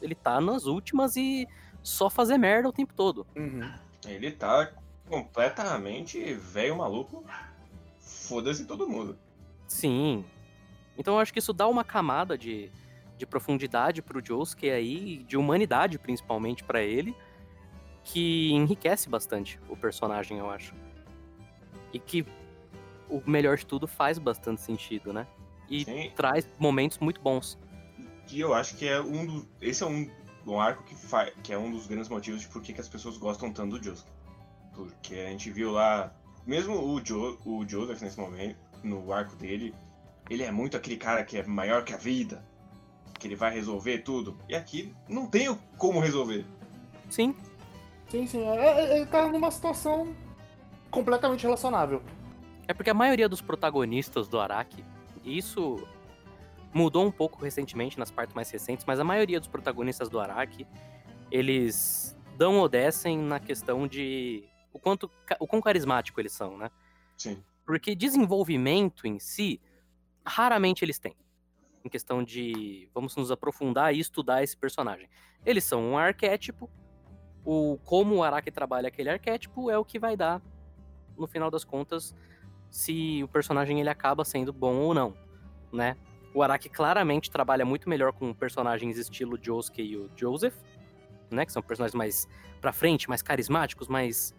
[0.00, 1.46] ele tá nas últimas e
[1.82, 3.26] só fazer merda o tempo todo.
[3.36, 3.70] Uhum.
[4.06, 4.72] Ele tá
[5.08, 7.24] completamente velho maluco.
[7.98, 9.18] Foda-se todo mundo.
[9.68, 10.24] Sim.
[10.96, 12.70] Então eu acho que isso dá uma camada de,
[13.16, 17.14] de profundidade pro Josuke aí, de humanidade principalmente pra ele,
[18.04, 20.74] que enriquece bastante o personagem, eu acho.
[21.92, 22.24] E que
[23.08, 25.26] o melhor de tudo faz bastante sentido, né?
[25.68, 26.12] E Sim.
[26.14, 27.58] traz momentos muito bons.
[28.26, 30.08] que eu acho que é um do, esse é um,
[30.46, 33.16] um arco que, fa, que é um dos grandes motivos de por que as pessoas
[33.16, 34.10] gostam tanto do Josuke.
[34.72, 36.14] Porque a gente viu lá,
[36.46, 39.74] mesmo o, jo, o Joseph nesse momento, no arco dele,
[40.28, 42.44] ele é muito aquele cara que é maior que a vida,
[43.18, 44.38] que ele vai resolver tudo.
[44.48, 46.46] E aqui não tem como resolver.
[47.10, 47.34] Sim,
[48.10, 48.42] Sim, sim.
[48.42, 50.14] é- é- Ele tá numa situação
[50.90, 52.02] completamente relacionável.
[52.66, 54.84] É porque a maioria dos protagonistas do Araki,
[55.24, 55.86] e isso
[56.74, 60.66] mudou um pouco recentemente nas partes mais recentes, mas a maioria dos protagonistas do Araki,
[61.30, 66.70] eles dão ou descem na questão de o quanto o quão carismático eles são, né?
[67.16, 67.42] Sim.
[67.64, 69.60] Porque desenvolvimento em si,
[70.24, 71.14] raramente eles têm.
[71.84, 75.08] Em questão de vamos nos aprofundar e estudar esse personagem.
[75.46, 76.68] Eles são um arquétipo.
[77.44, 80.42] O como o Araki trabalha aquele arquétipo é o que vai dar
[81.16, 82.14] no final das contas
[82.70, 85.14] se o personagem ele acaba sendo bom ou não,
[85.72, 85.96] né?
[86.32, 90.54] O Araki claramente trabalha muito melhor com personagens estilo Josuke e o Joseph,
[91.30, 92.28] né, que são personagens mais
[92.60, 94.34] pra frente, mais carismáticos, mais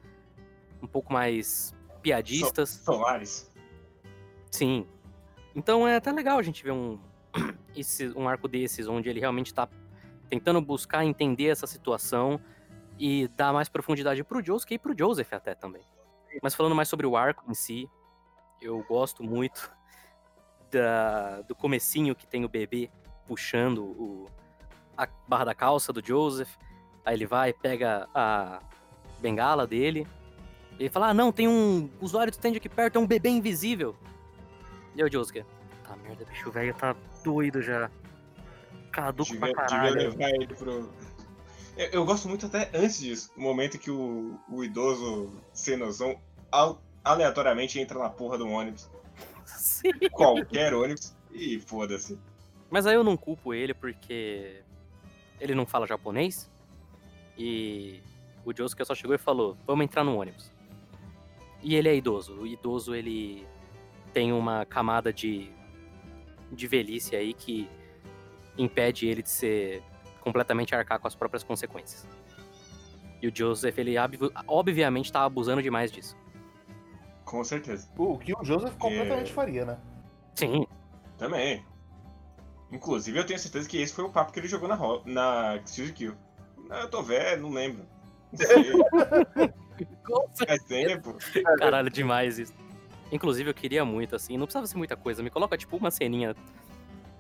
[0.82, 2.70] um pouco mais piadistas.
[2.70, 3.52] Solares.
[4.50, 4.88] Sim.
[5.54, 6.98] Então é até legal a gente ver um,
[7.76, 9.68] esse, um arco desses, onde ele realmente tá
[10.30, 12.40] tentando buscar entender essa situação
[13.00, 15.84] e dar mais profundidade pro Josuke e pro Joseph até também.
[16.42, 17.90] Mas falando mais sobre o arco em si,
[18.62, 19.72] eu gosto muito
[20.72, 22.90] da, do comecinho que tem o bebê
[23.26, 24.30] puxando o,
[24.98, 26.56] a barra da calça do Joseph.
[27.04, 28.62] Aí ele vai, pega a
[29.20, 30.08] bengala dele.
[30.80, 33.30] E ele fala, ah, não, tem um usuário do stand aqui perto, é um bebê
[33.30, 33.96] invisível.
[34.96, 35.46] E aí o Josuke,
[35.84, 37.90] tá merda, bicho velho tá doido já.
[38.92, 39.96] Caduco pra Devia, devia caralho.
[39.96, 40.90] levar ele pro.
[41.82, 46.16] Eu, eu gosto muito até antes disso, o momento que o, o idoso, sem noção,
[46.52, 48.88] al- aleatoriamente entra na porra do ônibus.
[49.46, 49.90] Sim.
[50.12, 51.16] Qualquer ônibus.
[51.32, 52.20] E foda-se.
[52.70, 54.62] Mas aí eu não culpo ele porque
[55.40, 56.52] ele não fala japonês.
[57.38, 58.00] E
[58.46, 60.52] o Josuke só chegou e falou: Vamos entrar no ônibus.
[61.64, 62.34] E ele é idoso.
[62.36, 63.48] O idoso ele
[64.14, 65.50] tem uma camada de,
[66.52, 67.68] de velhice aí que
[68.58, 69.82] impede ele de ser
[70.22, 72.08] completamente arcar com as próprias consequências.
[73.22, 76.16] E o Joseph, ele ob- obviamente tá abusando demais disso.
[77.26, 77.88] Com certeza.
[77.98, 79.78] O que o Joseph completamente faria, né?
[80.36, 80.66] Sim,
[81.18, 81.64] Também.
[82.72, 85.60] Inclusive, eu tenho certeza que esse foi o papo que ele jogou na, na
[85.94, 86.16] Kill.
[86.70, 87.86] Eu tô velho, não lembro.
[90.36, 91.18] Faz tempo.
[91.60, 92.54] Caralho, demais isso.
[93.12, 95.22] Inclusive, eu queria muito, assim, não precisava ser muita coisa.
[95.22, 96.34] Me coloca, tipo, uma ceninha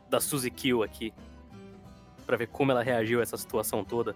[0.09, 1.13] da Suzy Kill aqui.
[2.25, 4.15] Pra ver como ela reagiu a essa situação toda.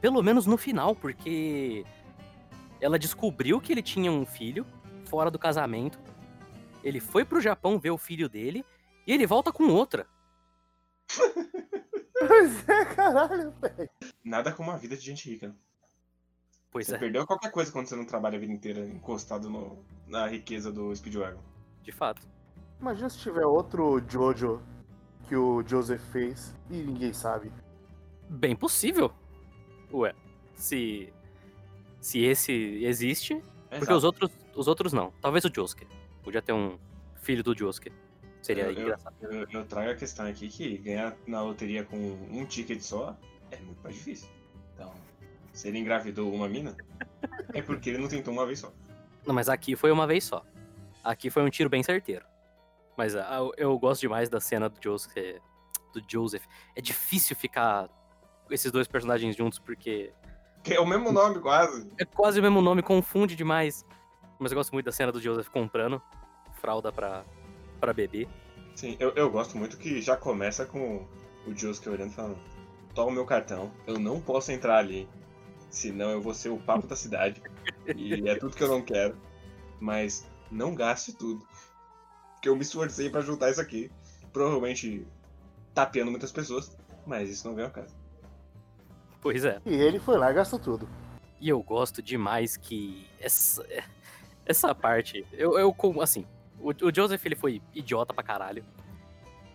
[0.00, 1.84] Pelo menos no final, porque
[2.80, 4.66] ela descobriu que ele tinha um filho
[5.06, 5.98] fora do casamento.
[6.84, 8.64] Ele foi pro Japão ver o filho dele
[9.06, 10.06] e ele volta com outra.
[12.18, 13.90] Pois é, caralho, velho.
[14.24, 15.54] Nada como a vida de gente rica.
[16.70, 19.84] Pois Você é, perdeu qualquer coisa quando você não trabalha a vida inteira encostado no-
[20.06, 21.40] na riqueza do Speedwagon.
[21.82, 22.26] de fato.
[22.80, 24.60] Imagina se tiver outro Jojo
[25.28, 27.50] que o Joseph fez e ninguém sabe.
[28.28, 29.12] Bem possível.
[29.92, 30.14] Ué,
[30.54, 31.12] se.
[32.00, 32.52] Se esse
[32.84, 33.34] existe,
[33.68, 33.96] Porque Exato.
[33.96, 35.12] os outros, os outros não.
[35.20, 35.86] Talvez o Josuke.
[36.22, 36.78] Podia ter um
[37.16, 37.90] filho do Josuke.
[38.40, 39.14] Seria Eu- eu- engraçado.
[39.22, 41.96] Eu, eu trago a questão aqui que ganhar na loteria com
[42.30, 43.16] um ticket só
[43.50, 44.28] é muito mais difícil.
[44.74, 44.92] Então,
[45.52, 46.76] se ele engravidou uma mina,
[47.52, 48.72] é porque ele não tentou uma vez só.
[49.26, 50.44] Não, mas aqui foi uma vez só.
[51.02, 52.24] Aqui foi um tiro bem certeiro.
[52.96, 55.40] Mas ah, eu, eu gosto demais da cena do Josuke,
[55.92, 56.44] do Joseph.
[56.74, 57.88] É difícil ficar
[58.50, 60.12] esses dois personagens juntos porque
[60.62, 61.90] Que é o mesmo nome, quase.
[61.98, 63.84] é quase o mesmo nome, confunde demais.
[64.38, 66.00] Mas eu gosto muito da cena do Joseph comprando
[66.60, 67.24] fralda pra,
[67.80, 68.28] pra bebê.
[68.74, 71.06] Sim, eu, eu gosto muito que já começa com
[71.46, 72.38] o Josuke olhando e falando:
[72.94, 75.08] Toma o meu cartão, eu não posso entrar ali,
[75.70, 77.42] senão eu vou ser o papo da cidade.
[77.96, 79.16] E é tudo que eu não quero.
[79.78, 81.46] Mas não gaste tudo.
[82.36, 83.90] Porque eu me esforcei pra juntar isso aqui.
[84.32, 85.06] Provavelmente
[85.74, 87.94] tapeando muitas pessoas, mas isso não veio ao caso.
[89.20, 89.60] Pois é.
[89.66, 90.88] E ele foi lá e gastou tudo.
[91.40, 93.66] E eu gosto demais que essa,
[94.46, 96.24] essa parte, eu, eu como assim,
[96.60, 98.64] o, o Joseph ele foi idiota pra caralho.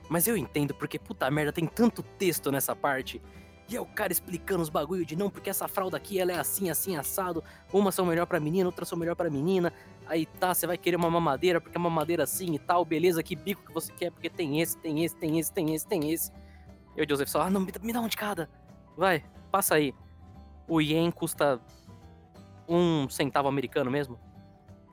[0.10, 3.22] Mas eu entendo porque puta merda tem tanto texto nessa parte.
[3.70, 6.38] E é o cara explicando os bagulho de não, porque essa fralda aqui ela é
[6.38, 7.44] assim, assim, assado.
[7.72, 9.72] Uma são melhor pra menina, outra são melhor pra menina.
[10.08, 13.24] Aí tá, você vai querer uma mamadeira porque é uma mamadeira assim e tal, beleza,
[13.24, 16.12] que bico que você quer, porque tem esse, tem esse, tem esse, tem esse, tem
[16.12, 16.32] esse.
[16.98, 18.50] E o Joseph só, ah, não, me dá, me dá um de cada.
[18.98, 19.94] Vai, passa aí.
[20.68, 21.60] O ien custa
[22.68, 24.20] um centavo americano mesmo?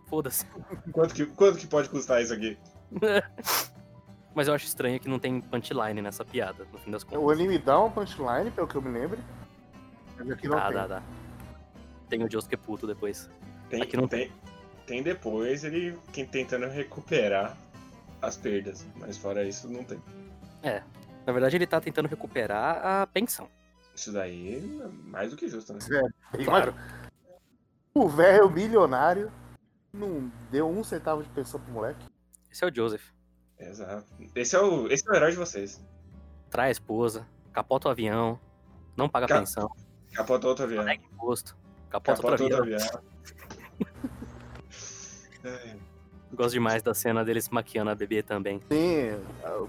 [0.06, 0.46] Foda-se.
[0.92, 2.56] Quanto que, quanto que pode custar isso aqui?
[4.34, 7.38] Mas eu acho estranho que não tem punchline nessa piada, no fim das O contas.
[7.38, 9.18] anime dá uma punchline, pelo que eu me lembro.
[10.16, 10.74] Mas aqui não Dá, tem.
[10.74, 11.02] dá, dá.
[12.08, 13.28] Tem o Josuke puto depois.
[13.68, 14.32] Tem, Aqui não tem,
[14.86, 17.56] tem depois ele quem tentando recuperar
[18.22, 20.00] as perdas, mas fora isso não tem.
[21.26, 23.48] Na verdade, ele tá tentando recuperar a pensão.
[23.94, 25.80] Isso daí é mais do que justo, né?
[26.32, 26.74] Bem Claro.
[27.92, 29.30] O velho milionário
[29.92, 32.06] não deu um centavo de pensão pro moleque.
[32.50, 33.10] Esse é o Joseph.
[33.58, 34.04] Exato.
[34.34, 35.82] Esse é o, esse é o herói de vocês.
[36.50, 38.38] Trai a esposa, capota o avião,
[38.96, 39.70] não paga Ca- pensão,
[40.12, 40.84] Capota outro avião.
[40.84, 41.56] paga imposto,
[41.90, 42.78] capota, Capota outro outro avião.
[42.88, 43.02] avião.
[45.44, 45.76] É,
[46.32, 48.60] Gosto demais da cena deles maquiando a bebê também.
[48.70, 49.18] Sim,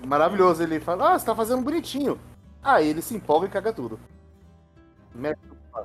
[0.06, 0.64] maravilhoso.
[0.64, 2.20] Ele fala, ah, você tá fazendo bonitinho.
[2.62, 4.00] Aí ele se empolga e caga tudo.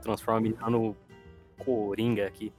[0.03, 0.97] Transforma o menino no
[1.63, 2.53] Coringa aqui.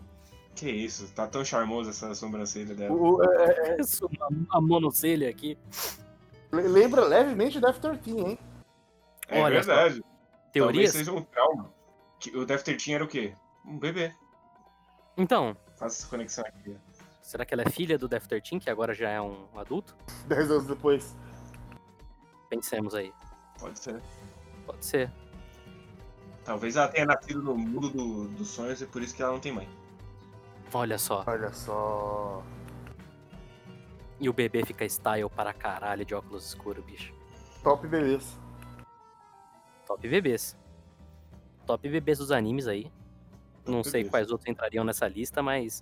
[0.56, 2.94] Que isso, tá tão charmoso essa sobrancelha dela.
[2.96, 4.10] o- é, Isso,
[4.52, 5.58] a, a monocelha aqui.
[6.52, 8.40] le- lembra levemente Death 13, hein?
[9.28, 9.68] É Olha só.
[9.76, 10.02] verdade.
[10.02, 10.12] Talvez
[10.54, 10.92] Teorias?
[10.94, 11.74] seja um trauma.
[12.20, 13.34] Que o Death 13 era o quê?
[13.66, 14.14] Um bebê.
[15.18, 16.78] Então, Faça essa conexão aqui.
[17.22, 19.94] será que ela é filha do Death 13, que agora já é um adulto?
[20.28, 21.14] Dez anos depois.
[22.50, 23.12] Pensemos aí.
[23.60, 24.02] Pode ser.
[24.66, 25.12] Pode ser.
[26.46, 29.40] Talvez ela tenha nascido no mundo do- dos sonhos e por isso que ela não
[29.40, 29.68] tem mãe.
[30.76, 31.24] Olha só.
[31.26, 32.44] Olha só.
[34.20, 37.14] E o bebê fica style para caralho de óculos escuros, bicho.
[37.64, 38.28] Top beleza.
[39.88, 40.58] Top bebês.
[41.66, 42.92] Top bebês dos animes aí.
[43.66, 44.12] Não sei bebês.
[44.12, 45.82] quais outros entrariam nessa lista, mas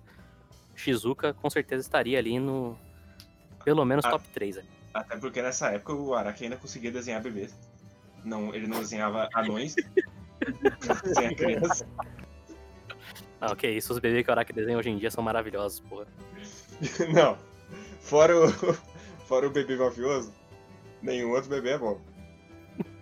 [0.76, 2.78] Shizuka com certeza estaria ali no.
[3.64, 4.10] Pelo menos Ah.
[4.10, 4.58] top 3.
[4.58, 4.68] ali.
[4.94, 7.52] Até porque nessa época o Araki ainda conseguia desenhar bebês.
[8.24, 9.74] Não, ele não desenhava anões.
[11.02, 11.84] desenha criança.
[13.44, 16.06] Ah, ok, isso os bebês que o Araki desenha hoje em dia são maravilhosos, porra.
[17.12, 17.36] Não.
[18.00, 18.50] Fora o,
[19.28, 20.32] fora o bebê mafioso,
[21.02, 22.00] nenhum outro bebê é bom.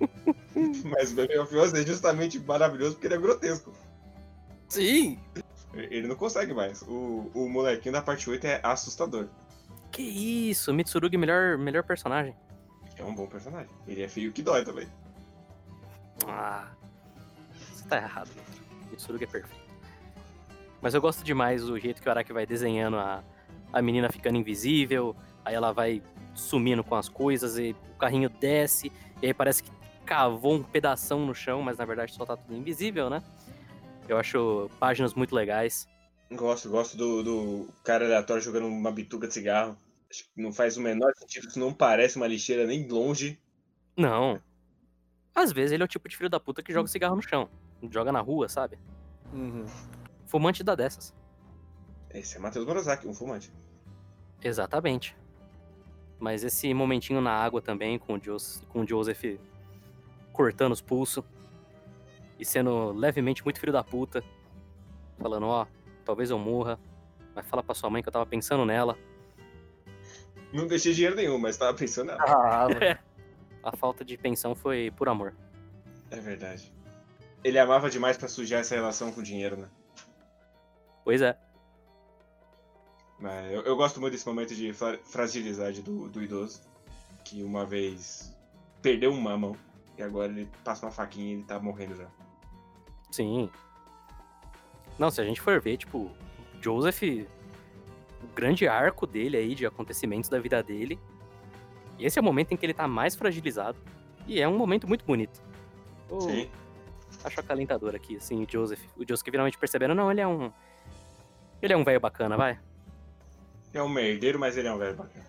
[0.85, 3.72] Mas o bebê mafioso é justamente maravilhoso porque ele é grotesco.
[4.68, 5.16] Sim!
[5.74, 6.83] Ele não consegue mais.
[6.83, 9.28] O, o molequinho da parte 8 é assustador.
[9.92, 12.35] Que isso, Mitsurugi, melhor, melhor personagem.
[12.96, 13.70] É um bom personagem.
[13.87, 14.88] Ele é feio que dói também.
[16.26, 16.68] Ah,
[17.72, 18.31] você tá errado.
[18.90, 19.62] Mitsurugi é perfeito.
[20.83, 23.23] Mas eu gosto demais do jeito que o Araki vai desenhando a,
[23.73, 25.14] a menina ficando invisível,
[25.45, 26.03] aí ela vai
[26.35, 28.90] sumindo com as coisas e o carrinho desce,
[29.23, 29.71] e aí parece que
[30.05, 33.23] cavou um pedação no chão, mas na verdade só tá tudo invisível, né?
[34.09, 35.88] Eu acho páginas muito legais.
[36.33, 39.77] Gosto, gosto do, do cara aleatório jogando uma bituca de cigarro.
[40.11, 43.38] Acho que não faz o menor sentido, isso não parece uma lixeira nem longe.
[43.97, 44.40] Não.
[45.35, 47.49] Às vezes ele é o tipo de filho da puta que joga cigarro no chão.
[47.90, 48.79] Joga na rua, sabe?
[49.33, 49.64] Uhum.
[50.33, 51.14] Fumante dá dessas.
[52.09, 53.53] Esse é Matheus Borozaki, um fumante.
[54.42, 55.14] Exatamente.
[56.18, 59.23] Mas esse momentinho na água também, com o, Jos- com o Joseph
[60.33, 61.23] cortando os pulsos
[62.38, 64.25] e sendo levemente muito filho da puta,
[65.18, 65.66] falando: Ó,
[66.03, 66.81] talvez eu morra,
[67.35, 68.97] mas fala pra sua mãe que eu tava pensando nela.
[70.51, 72.23] Não deixei dinheiro nenhum, mas tava pensando nela.
[72.27, 72.99] Ah, mas-
[73.62, 75.35] A falta de pensão foi por amor.
[76.11, 76.73] É verdade.
[77.45, 79.68] Ele amava demais pra sujar essa relação com o dinheiro, né?
[81.05, 81.37] Pois é.
[83.19, 86.61] Mas eu, eu gosto muito desse momento de fra- fragilidade do, do idoso.
[87.25, 88.37] Que uma vez
[88.81, 89.57] perdeu uma mão.
[89.97, 92.09] E agora ele passa uma faquinha e ele tá morrendo já.
[93.11, 93.51] Sim.
[94.99, 96.11] Não, se a gente for ver, tipo,
[96.61, 100.99] Joseph, o grande arco dele aí de acontecimentos da vida dele.
[101.99, 103.79] Esse é o momento em que ele tá mais fragilizado.
[104.27, 105.41] E é um momento muito bonito.
[106.11, 106.51] Eu Sim.
[107.23, 108.83] acho acalentador aqui, assim, o Joseph.
[108.97, 110.53] O Joseph finalmente percebendo, não, ele é um.
[111.62, 112.59] Ele é um velho bacana, vai.
[113.72, 115.25] É um merdeiro, mas ele é um velho bacana.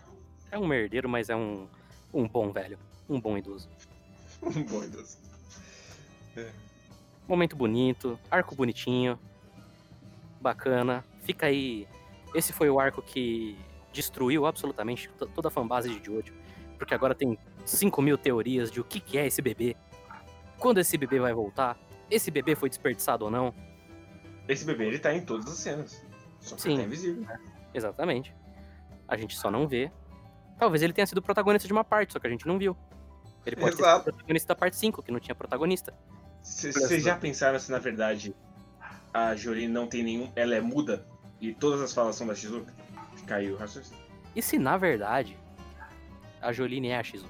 [0.51, 1.67] É um merdeiro, mas é um.
[2.13, 2.77] Um bom velho.
[3.09, 3.69] Um bom idoso.
[4.43, 5.17] Um bom Deus.
[7.25, 9.17] Momento bonito, arco bonitinho,
[10.41, 11.01] bacana.
[11.21, 11.87] Fica aí.
[12.35, 13.57] Esse foi o arco que
[13.93, 16.33] destruiu absolutamente to- toda a fanbase de Jojo.
[16.77, 19.77] Porque agora tem 5 mil teorias de o que, que é esse bebê.
[20.59, 21.77] Quando esse bebê vai voltar?
[22.11, 23.53] Esse bebê foi desperdiçado ou não?
[24.45, 26.02] Esse bebê, ele tá em todas as cenas.
[26.43, 26.69] Só que Sim.
[26.73, 27.27] ele tá invisível.
[27.73, 28.35] Exatamente.
[29.07, 29.91] A gente só não vê.
[30.59, 32.75] Talvez ele tenha sido protagonista de uma parte, só que a gente não viu.
[33.45, 34.03] Ele pode ter Exato.
[34.03, 35.93] sido protagonista da parte 5, que não tinha protagonista.
[36.41, 38.35] Vocês já pensaram se na verdade
[39.13, 40.31] a Jolie não tem nenhum.
[40.35, 41.05] Ela é muda
[41.39, 42.73] e todas as falas são da Shizuka?
[43.25, 44.03] Caiu o raciocínio.
[44.35, 45.37] E se na verdade
[46.41, 47.27] a Jolene é a Shizu?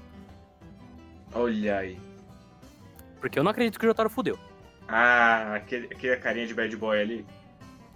[1.32, 1.98] Olha aí.
[3.20, 4.38] Porque eu não acredito que o Jotaro fudeu.
[4.88, 7.26] Ah, aquele, aquele carinha de bad boy ali.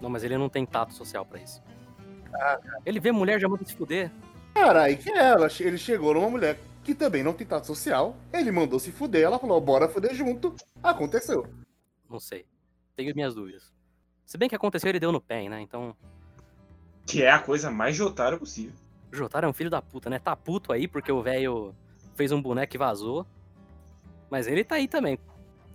[0.01, 1.61] Não, mas ele não tem tato social pra isso.
[2.85, 4.11] Ele vê mulher já manda se fuder.
[4.53, 8.15] Cara, aí que é, ela, ele chegou numa mulher que também não tem tato social,
[8.33, 10.55] ele mandou se fuder, ela falou, bora fuder junto.
[10.81, 11.47] Aconteceu.
[12.09, 12.45] Não sei.
[12.95, 13.71] Tenho minhas dúvidas.
[14.25, 15.61] Se bem que aconteceu, ele deu no pé, né?
[15.61, 15.95] Então,
[17.05, 18.73] Que é a coisa mais Jotaro possível.
[19.11, 20.19] Jotaro é um filho da puta, né?
[20.19, 21.75] Tá puto aí porque o velho
[22.15, 23.25] fez um boneco e vazou.
[24.29, 25.17] Mas ele tá aí também.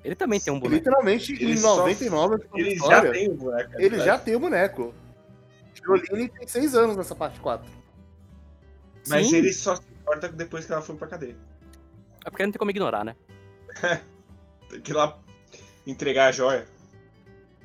[0.04, 0.76] Ele também tem um boneco.
[0.76, 3.70] Literalmente, Ele em só- 99 da Ele história, já tem o boneco.
[3.72, 4.04] é ele verdade.
[4.04, 4.94] já tem o boneco.
[5.82, 7.70] Jolene tem 6 anos nessa parte 4.
[9.08, 11.36] Mas Sim, ele só se importa depois que ela foi pra cadeia.
[12.24, 13.16] É porque não tem como ignorar, né?
[14.68, 15.18] Tem que ir lá
[15.86, 16.66] entregar a joia.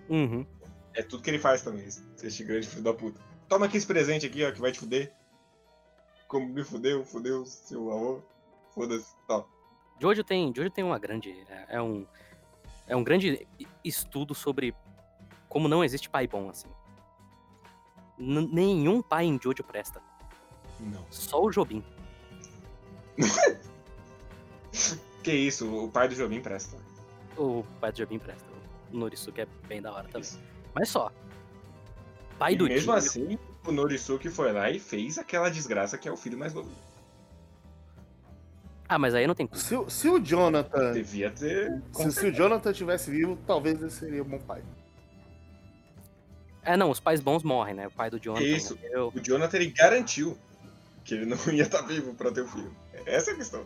[0.10, 0.46] Uhum.
[0.94, 3.20] É tudo que ele faz também, esse grande filho da puta.
[3.48, 5.12] Toma aqui esse presente aqui, ó, que vai te fuder.
[6.28, 8.22] Como me fudeu, fudeu seu avô.
[8.76, 9.16] Foda-se.
[9.28, 9.44] Tá.
[10.02, 11.32] Jojo tem, Jojo tem uma grande.
[11.50, 12.06] É, é um.
[12.90, 13.48] É um grande
[13.84, 14.76] estudo sobre
[15.48, 16.68] como não existe pai bom, assim.
[18.18, 20.02] N- nenhum pai em Jojo presta.
[20.80, 21.06] Não.
[21.10, 21.82] Só o Jobim.
[25.24, 26.78] Que isso, o pai do Jobim presta.
[27.38, 28.46] O pai do Jobim presta.
[28.92, 30.22] O Norisuke é bem da hora também.
[30.22, 30.40] Isso.
[30.74, 31.12] Mas só.
[32.38, 36.08] Pai E do mesmo Dio- assim, o Norisuke foi lá e fez aquela desgraça que
[36.08, 36.70] é o filho mais novo.
[38.92, 39.64] Ah, mas aí não tem culpa.
[39.64, 40.92] Se, o- se o Jonathan.
[40.94, 41.80] Devia ter.
[41.94, 44.64] Se, se o Jonathan tivesse vivo, talvez ele seria um bom pai.
[46.64, 47.88] É, não, os pais bons morrem, né?
[47.88, 48.76] O pai do Jonathan Isso.
[48.76, 49.14] morreu.
[49.16, 50.36] O Jonathan ele garantiu
[51.06, 52.76] que ele não ia estar vivo pra ter o filho.
[53.06, 53.64] Essa é a questão.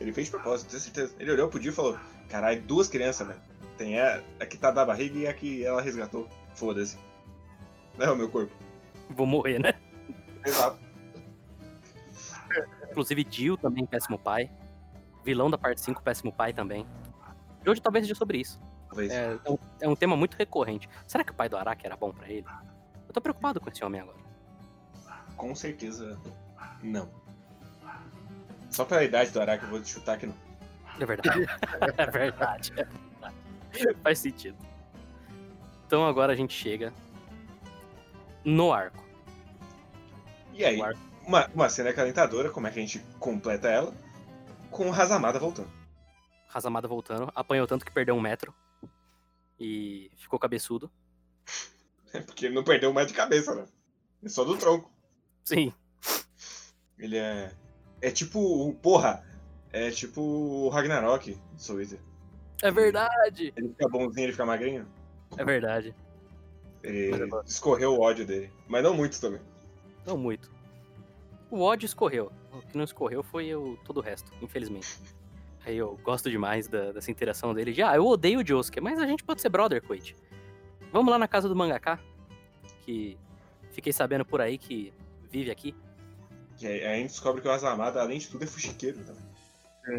[0.00, 1.14] Ele fez de propósito, tenho certeza.
[1.18, 3.40] Ele olhou pro Dio e falou: Caralho, duas crianças, velho.
[3.78, 6.28] Tem a, a que tá da barriga e a que ela resgatou.
[6.54, 6.98] Foda-se.
[7.96, 8.52] Não é o meu corpo.
[9.10, 9.74] Vou morrer, né?
[10.44, 10.78] Exato.
[12.96, 14.50] Inclusive, Dio também, péssimo pai.
[15.22, 16.86] Vilão da parte 5, péssimo pai também.
[17.62, 18.58] Jojo talvez seja sobre isso.
[18.88, 19.12] Talvez.
[19.12, 20.88] É, é um, é um tema muito recorrente.
[21.06, 22.46] Será que o pai do Araki era bom pra ele?
[23.06, 24.16] Eu tô preocupado com esse homem agora.
[25.36, 26.18] Com certeza,
[26.82, 27.10] não.
[28.70, 30.34] Só pela idade do Araki, eu vou te chutar que não.
[30.98, 31.44] É verdade.
[31.98, 32.72] é verdade.
[32.78, 34.00] é verdade.
[34.02, 34.56] Faz sentido.
[35.86, 36.94] Então agora a gente chega
[38.42, 39.04] no arco.
[40.54, 41.00] E aí, O arco.
[41.26, 43.92] Uma, uma cena acalentadora, como é que a gente completa ela?
[44.70, 45.70] Com o Hazamada voltando.
[46.48, 48.54] Razamada voltando, apanhou tanto que perdeu um metro.
[49.58, 50.90] E ficou cabeçudo.
[52.26, 53.64] Porque ele não perdeu mais de cabeça, né?
[54.22, 54.90] É só do tronco.
[55.44, 55.72] Sim.
[56.98, 57.52] Ele é.
[58.00, 58.38] É tipo.
[58.40, 59.24] o- Porra!
[59.72, 62.00] É tipo o Ragnarok Soul Eater.
[62.62, 63.52] É verdade.
[63.56, 64.88] Ele fica bonzinho, ele fica magrinho.
[65.36, 65.94] É verdade.
[66.82, 68.50] Ele escorreu o ódio dele.
[68.68, 69.40] Mas não muito também.
[70.06, 70.50] Não muito.
[71.56, 72.30] O ódio escorreu.
[72.52, 74.98] O que não escorreu foi o, todo o resto, infelizmente.
[75.64, 77.72] Aí eu gosto demais da- dessa interação dele.
[77.72, 80.14] De, ah, eu odeio o Josuke, mas a gente pode ser brother, Koichi.
[80.92, 81.98] Vamos lá na casa do mangaka,
[82.82, 83.18] que
[83.72, 84.92] fiquei sabendo por aí que
[85.30, 85.74] vive aqui.
[86.60, 89.24] E aí a gente descobre que o Azamada, além de tudo, é fuxiqueiro também.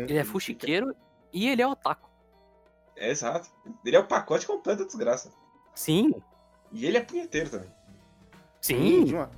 [0.04, 0.96] Ele é fuxiqueiro
[1.34, 2.10] e ele é otaku.
[2.96, 3.50] É exato.
[3.86, 5.32] Ele é o pacote completo da desgraça.
[5.76, 6.14] Sim,
[6.72, 7.70] E ele é punheteiro também.
[8.62, 9.30] sim, Tenta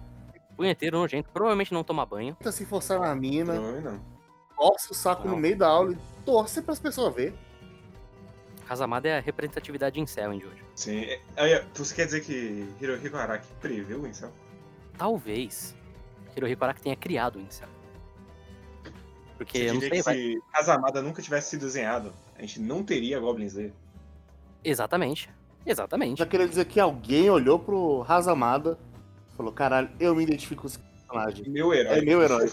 [0.60, 1.30] punheteiro nojento.
[1.32, 2.36] Provavelmente não toma banho.
[2.52, 4.02] se forçar na mina, Não, não.
[4.58, 5.36] torce o saco Não.
[5.36, 7.34] no meio da aula e torce pras pessoas ver.
[8.68, 10.64] Hazamada é a representatividade em céu em Jojo.
[10.76, 11.00] Sim.
[11.00, 14.32] é- Aí, você quer dizer que Hirohiko Araki preveu o incel?
[14.98, 15.74] Talvez
[16.36, 17.70] Hirohiko Araki tenha criado o incel.
[19.38, 20.42] Porque Você eu não diria sei, que vai...
[20.52, 23.72] se Azamada nunca tivesse sido desenhado, a gente não teria Goblin Slayer.
[24.64, 25.30] Exatamente.
[25.66, 26.20] Exatamente.
[26.20, 28.78] Já queria dizer que alguém olhou pro Razamada
[29.40, 31.50] falou: caralho, eu me identifico com esse personagem.
[31.50, 31.98] Meu herói.
[31.98, 32.52] É meu herói.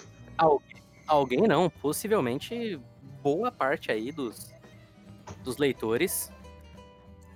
[1.06, 2.80] Alguém não, possivelmente
[3.22, 4.52] boa parte aí dos,
[5.42, 6.30] dos leitores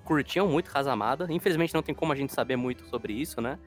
[0.04, 1.26] curtiam muito Razamada.
[1.30, 3.58] Infelizmente não tem como a gente saber muito sobre isso, né?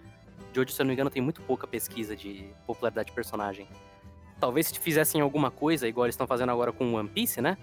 [0.53, 3.67] Jojo, se eu não me engano, tem muito pouca pesquisa de popularidade de personagem.
[4.39, 7.57] talvez se fizessem alguma coisa, igual eles estão fazendo agora com One Piece, né?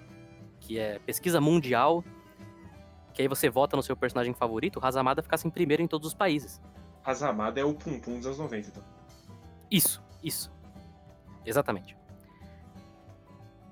[0.60, 2.04] Que é pesquisa mundial.
[3.14, 6.08] Que aí você vota no seu personagem favorito, o Hazamada ficasse em primeiro em todos
[6.08, 6.60] os países.
[7.02, 8.82] Razamada é o Pum Pum dos anos 90, então.
[9.70, 10.52] Isso, isso.
[11.44, 11.96] Exatamente.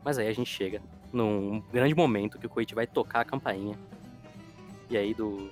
[0.05, 0.81] Mas aí a gente chega
[1.13, 3.79] num grande momento que o Koichi vai tocar a campainha.
[4.89, 5.51] E aí do,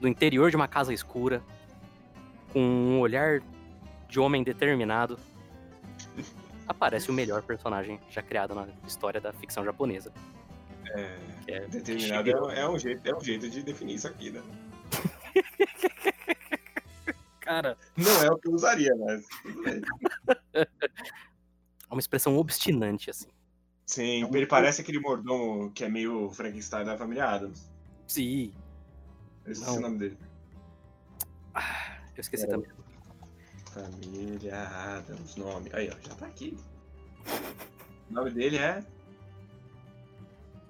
[0.00, 1.42] do interior de uma casa escura,
[2.52, 3.40] com um olhar
[4.08, 5.18] de homem determinado,
[6.68, 10.12] aparece o melhor personagem já criado na história da ficção japonesa.
[10.90, 14.42] É, é determinado é, é um jeito, é um jeito de definir isso aqui, né?
[17.48, 19.26] Cara, Não é o que eu usaria, mas.
[20.54, 20.66] é
[21.90, 23.28] uma expressão obstinante, assim.
[23.86, 27.70] Sim, ele parece aquele mordomo que é meio Frankenstein da família Adams.
[28.06, 28.52] Sim,
[29.46, 29.78] Eu esqueci Não.
[29.78, 30.18] o nome dele.
[31.54, 32.48] eu esqueci É.
[32.48, 32.68] também.
[33.72, 34.68] Família
[34.98, 35.70] Adams, nome.
[35.72, 36.54] Aí, ó, já tá aqui.
[38.10, 38.84] O nome dele é.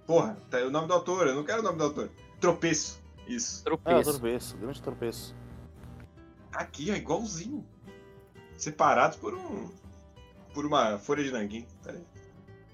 [0.07, 2.09] Porra, tá o nome do autor, eu não quero o nome do autor.
[2.41, 3.03] Tropeço.
[3.26, 3.62] Isso.
[3.62, 4.11] Ah, Tropeço.
[4.12, 5.35] tropeço, grande tropeço.
[6.59, 7.65] Aqui, ó, igualzinho.
[8.57, 9.71] Separados por um.
[10.53, 11.65] Por uma folha de nanguim.
[11.87, 12.05] Aí.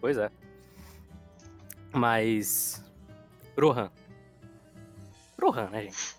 [0.01, 0.30] Pois é.
[1.93, 2.82] Mas.
[3.61, 3.91] Rohan.
[5.39, 6.16] Rohan, né, gente?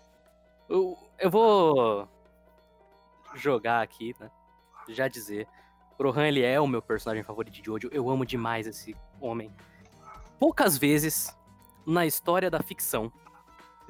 [0.68, 2.08] Eu, eu vou
[3.34, 4.30] jogar aqui, né?
[4.88, 5.48] Já dizer.
[6.00, 7.88] Rohan, ele é o meu personagem favorito de Jojo.
[7.90, 9.50] Eu amo demais esse homem.
[10.38, 11.36] Poucas vezes
[11.84, 13.12] na história da ficção.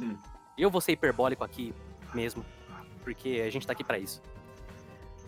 [0.00, 0.16] Hum.
[0.56, 1.74] Eu vou ser hiperbólico aqui
[2.14, 2.42] mesmo.
[3.06, 4.20] Porque a gente tá aqui pra isso.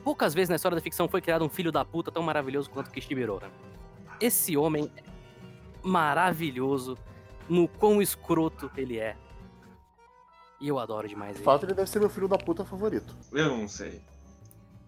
[0.03, 2.91] Poucas vezes na história da ficção foi criado um filho da puta tão maravilhoso quanto
[2.91, 3.51] Kishibe Rohan.
[4.21, 5.03] Esse homem é
[5.81, 6.99] maravilhoso
[7.49, 9.17] no quão escroto ele é.
[10.61, 11.45] E eu adoro demais De ele.
[11.45, 13.15] fato, ele deve ser meu filho da puta favorito.
[13.33, 14.03] Eu não sei.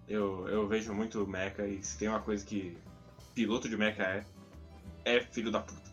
[0.09, 2.77] Eu, eu vejo muito mecha e se tem uma coisa que
[3.37, 4.25] piloto de mecha é,
[5.05, 5.89] é filho da puta.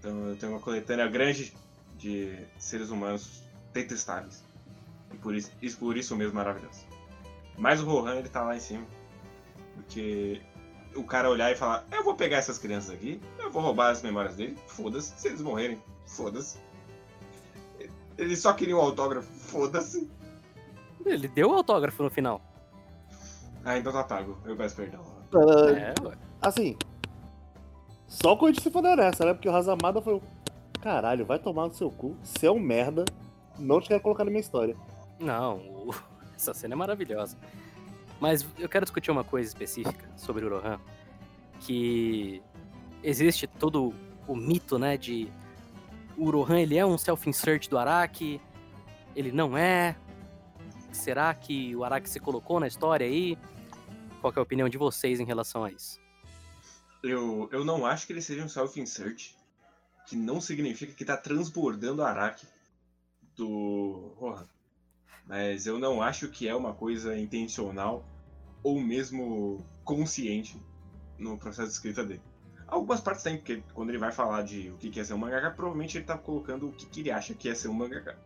[0.00, 1.54] Então eu tenho uma coletânea grande
[1.96, 4.44] de seres humanos detestáveis.
[5.12, 6.80] E por isso, isso- por isso mesmo maravilhoso.
[7.58, 8.84] Mas o Rohan ele tá lá em cima.
[9.74, 10.40] Porque
[10.94, 14.02] o cara olhar e falar, eu vou pegar essas crianças aqui, eu vou roubar as
[14.02, 16.58] memórias dele, foda-se, se eles morrerem, foda-se.
[18.18, 20.10] Eles só queriam um autógrafo, foda-se.
[21.04, 22.40] Ele deu o autógrafo no final.
[23.64, 24.38] Ah, então tá pago.
[24.44, 25.02] Eu peço perdão.
[25.34, 26.14] É, ué.
[26.40, 26.76] Assim,
[28.08, 29.34] só o Koichi se foder nessa, né?
[29.34, 30.22] Porque o Razamada foi o.
[30.80, 32.16] Caralho, vai tomar no seu cu.
[32.22, 33.04] Você é um merda.
[33.58, 34.76] Não te quero colocar na minha história.
[35.18, 35.94] Não, o-
[36.34, 37.36] essa cena é maravilhosa.
[38.20, 40.80] Mas eu quero discutir uma coisa específica sobre o Rohan.
[41.60, 42.42] Que
[43.02, 43.94] existe todo
[44.26, 45.30] o mito, né, de
[46.16, 48.40] o Rohan ele é um self-insert do Araki,
[49.14, 49.96] ele não é.
[50.92, 53.36] Será que o Araki se colocou na história aí?
[54.20, 56.00] Qual é a opinião de vocês em relação a isso?
[57.02, 59.32] Eu, eu não acho que ele seja um self-insert,
[60.08, 62.46] que não significa que tá transbordando a Araki
[63.36, 64.46] do Rohan.
[65.26, 68.04] Mas eu não acho que é uma coisa intencional
[68.62, 70.60] ou mesmo consciente
[71.18, 72.22] no processo de escrita dele.
[72.66, 75.50] Algumas partes tem, porque quando ele vai falar de o que é ser um mangaka,
[75.50, 78.18] provavelmente ele tá colocando o que, que ele acha que é ser um mangaka.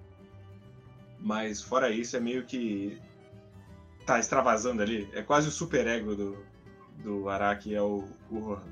[1.19, 3.01] Mas fora isso, é meio que
[4.07, 5.09] tá extravasando ali.
[5.13, 6.45] É quase o super ego do,
[6.99, 8.63] do Araki, é o, o Rohan.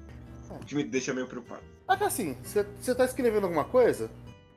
[0.50, 1.62] O que me deixa meio preocupado.
[1.88, 4.10] É que assim, você tá escrevendo alguma coisa,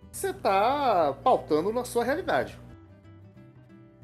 [0.10, 2.58] você tá pautando na sua realidade.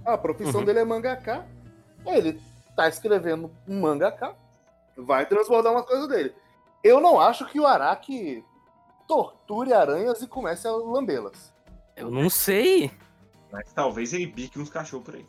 [0.08, 0.66] A profissão Uhum.
[0.66, 1.46] dele é mangaka,
[2.06, 2.40] ele
[2.78, 4.34] tá escrevendo um mangaka,
[4.96, 6.34] vai transbordar uma coisa dele.
[6.82, 8.42] Eu não acho que o Araki
[9.06, 11.54] torture aranhas e comece a lambê-las.
[11.94, 12.90] Eu não sei.
[13.52, 15.26] Mas talvez ele bique uns cachorros por aí.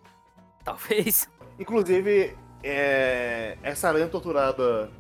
[0.65, 1.29] Talvez.
[1.59, 4.91] Inclusive, é, essa aranha torturada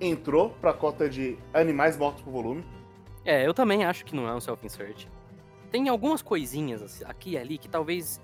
[0.00, 2.64] entrou pra cota de animais mortos por volume.
[3.26, 5.06] É, eu também acho que não é um self-insert.
[5.70, 8.18] Tem algumas coisinhas assim, aqui e ali que talvez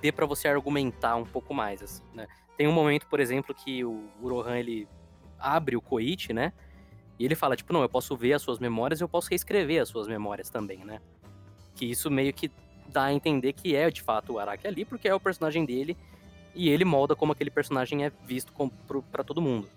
[0.00, 2.26] dê pra você argumentar um pouco mais, assim, né?
[2.56, 4.88] Tem um momento, por exemplo, que o Rohan ele
[5.38, 6.52] abre o Koichi, né?
[7.18, 9.82] E ele fala, tipo, não, eu posso ver as suas memórias e eu posso reescrever
[9.82, 11.00] as suas memórias também, né?
[11.74, 12.50] Que isso meio que
[12.88, 15.96] dá a entender que é, de fato, o Araki ali, porque é o personagem dele
[16.54, 18.52] e ele molda como aquele personagem é visto
[19.10, 19.68] pra todo mundo.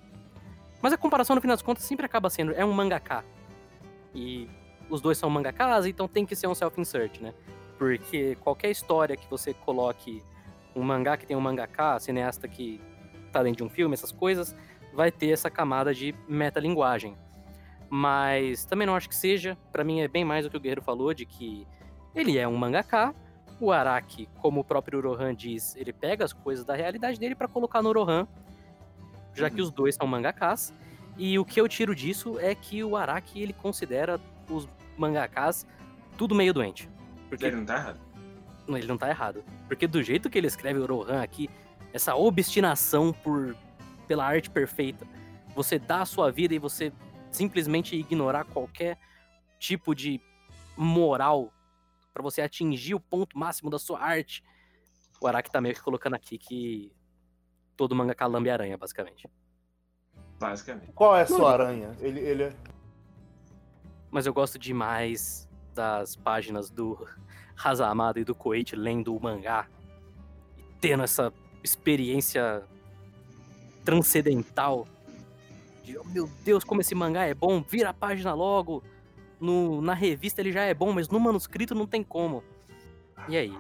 [0.82, 3.24] Mas a comparação, no final das contas, sempre acaba sendo, é um mangaka.
[4.15, 4.47] E
[4.89, 7.34] os dois são mangakas, então tem que ser um self-insert, né?
[7.82, 10.21] Porque qualquer história que você coloque
[10.75, 12.79] um mangá que tem um mangaka, cineasta que
[13.32, 14.55] tá dentro de um filme, essas coisas,
[14.93, 17.17] vai ter essa camada de metalinguagem.
[17.89, 19.57] Mas também não acho que seja.
[19.71, 21.65] Pra mim é bem mais o que o Guerreiro falou, de que
[22.13, 23.15] ele é um mangaka.
[23.59, 27.47] O Araki, como o próprio Rohan diz, ele pega as coisas da realidade dele pra
[27.47, 28.27] colocar no Rohan,
[29.34, 30.71] já que os dois são mangakas.
[31.17, 35.65] E o que eu tiro disso é que o Araki ele considera os mangakas
[36.15, 36.88] tudo meio doente.
[37.32, 37.99] Porque Ele não tá errado.
[38.67, 39.43] não, ele não tá errado.
[39.67, 41.49] Porque do jeito que ele escreve o Rohan aqui,
[41.93, 43.55] essa obstinação por
[44.05, 45.07] pela arte perfeita,
[45.55, 46.91] você dá a sua vida e você
[47.32, 48.99] simplesmente ignorar qualquer
[49.57, 50.19] tipo de
[50.75, 51.53] moral
[52.13, 54.43] pra você atingir o ponto máximo da sua arte.
[55.21, 56.91] O Araki tá meio que colocando aqui que
[57.77, 59.29] todo mangaka lambe aranha, basicamente.
[60.38, 60.91] Basicamente.
[60.91, 61.95] Qual é a sua aranha?
[62.01, 62.53] Ele, ele é.
[64.09, 67.07] Mas eu gosto demais das páginas do
[67.63, 69.67] Hazamada e do Koichi lendo o mangá
[70.57, 71.32] e tendo essa
[71.63, 72.63] experiência
[73.84, 74.88] transcendental
[75.84, 78.84] de, oh, meu Deus, como esse mangá é bom, vira a página logo.
[79.39, 82.43] No, na revista ele já é bom, mas no manuscrito não tem como.
[83.28, 83.55] E aí,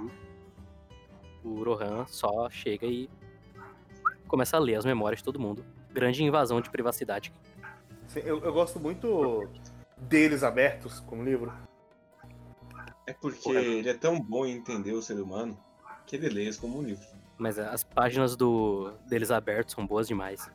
[1.43, 3.09] o Rohan só chega e
[4.27, 5.65] começa a ler as memórias de todo mundo.
[5.91, 7.33] Grande invasão de privacidade.
[8.07, 9.47] Sim, Eu, eu gosto muito
[9.97, 11.51] deles abertos como livro.
[13.11, 13.59] É porque Porra.
[13.59, 15.57] ele é tão bom em entender o ser humano
[16.05, 17.05] que ele lê isso como um livro.
[17.37, 20.49] Mas as páginas do deles abertos são boas demais.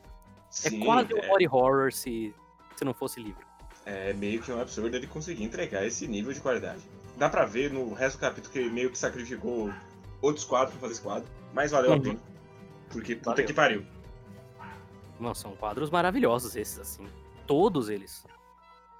[0.49, 2.33] Sim, é quase um é, body horror se,
[2.75, 3.45] se não fosse livro.
[3.85, 6.81] é meio que um absurdo ele conseguir entregar esse nível de qualidade.
[7.17, 9.71] Dá pra ver no resto do capítulo que ele meio que sacrificou
[10.21, 12.01] outros quadros pra fazer esse quadro, mas valeu a Uhum.
[12.01, 12.19] pena.
[12.89, 13.45] Porque puta Valeu.
[13.45, 13.85] que pariu.
[15.19, 17.05] Não, são quadros maravilhosos esses, assim.
[17.45, 18.25] Todos eles.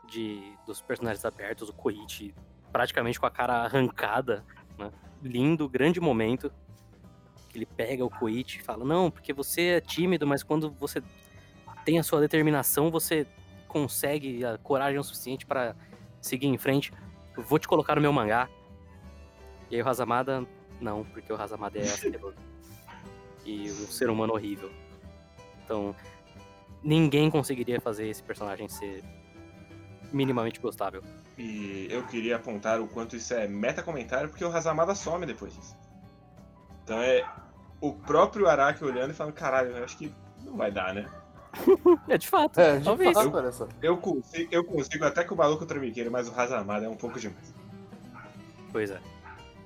[0.10, 2.34] De, dos personagens abertos, o Koichi
[2.72, 4.44] praticamente com a cara arrancada,
[4.78, 4.92] né?
[5.22, 6.52] Lindo, grande momento.
[7.50, 11.02] Que ele pega o Koichi e fala, não, porque você é tímido, mas quando você
[11.86, 13.26] tem a sua determinação, você
[13.68, 15.76] consegue a coragem o suficiente para
[16.22, 16.92] seguir em frente.
[17.36, 18.50] Eu vou te colocar no meu mangá.
[19.70, 20.46] E aí o Hazamada,
[20.80, 22.38] não, porque o Hazamada é asqueroso.
[23.46, 24.70] e um ser humano horrível.
[25.64, 25.96] Então,
[26.84, 29.04] ninguém conseguiria fazer esse personagem ser
[30.12, 31.04] minimamente gostável.
[31.38, 35.76] E eu queria apontar o quanto isso é meta-comentário, porque o Hazamada some depois disso.
[36.84, 37.24] Então é
[37.80, 40.12] o próprio Araki olhando e falando, caralho, eu acho que
[40.44, 41.10] não vai dar, né?
[42.08, 42.60] É, de fato.
[42.60, 43.14] É, de talvez.
[43.14, 43.68] fato, olha só.
[43.82, 47.20] Eu consigo, eu consigo até com o maluco tramiqueiro, mas o Hazamada é um pouco
[47.20, 47.54] demais.
[48.72, 49.00] Pois é.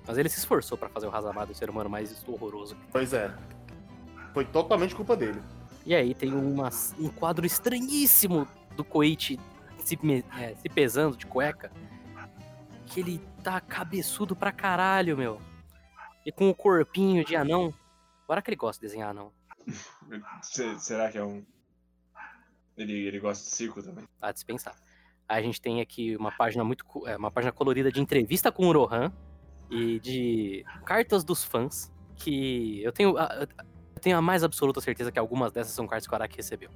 [0.08, 2.76] Mas ele se esforçou pra fazer o Hazamada o ser humano mais horroroso.
[2.92, 3.32] Pois é.
[4.34, 5.42] Foi totalmente culpa dele.
[5.86, 6.70] E aí tem uma,
[7.00, 9.40] um quadro estranhíssimo do Koichi
[9.82, 9.98] se,
[10.40, 11.72] é, se pesando de cueca.
[12.88, 15.42] Que ele tá cabeçudo pra caralho, meu.
[16.26, 17.74] E com o corpinho de anão.
[18.26, 19.32] Agora que ele gosta de desenhar anão.
[20.42, 21.44] Se- Será que é um.
[22.78, 24.06] Ele, ele gosta de circo também?
[24.22, 24.76] a dispensar.
[25.28, 28.72] A gente tem aqui uma página muito é, uma página colorida de entrevista com o
[28.74, 29.12] Rohan
[29.70, 33.48] e de cartas dos fãs que eu tenho eu
[34.02, 36.70] tenho a mais absoluta certeza que algumas dessas são cartas que o Araki recebeu.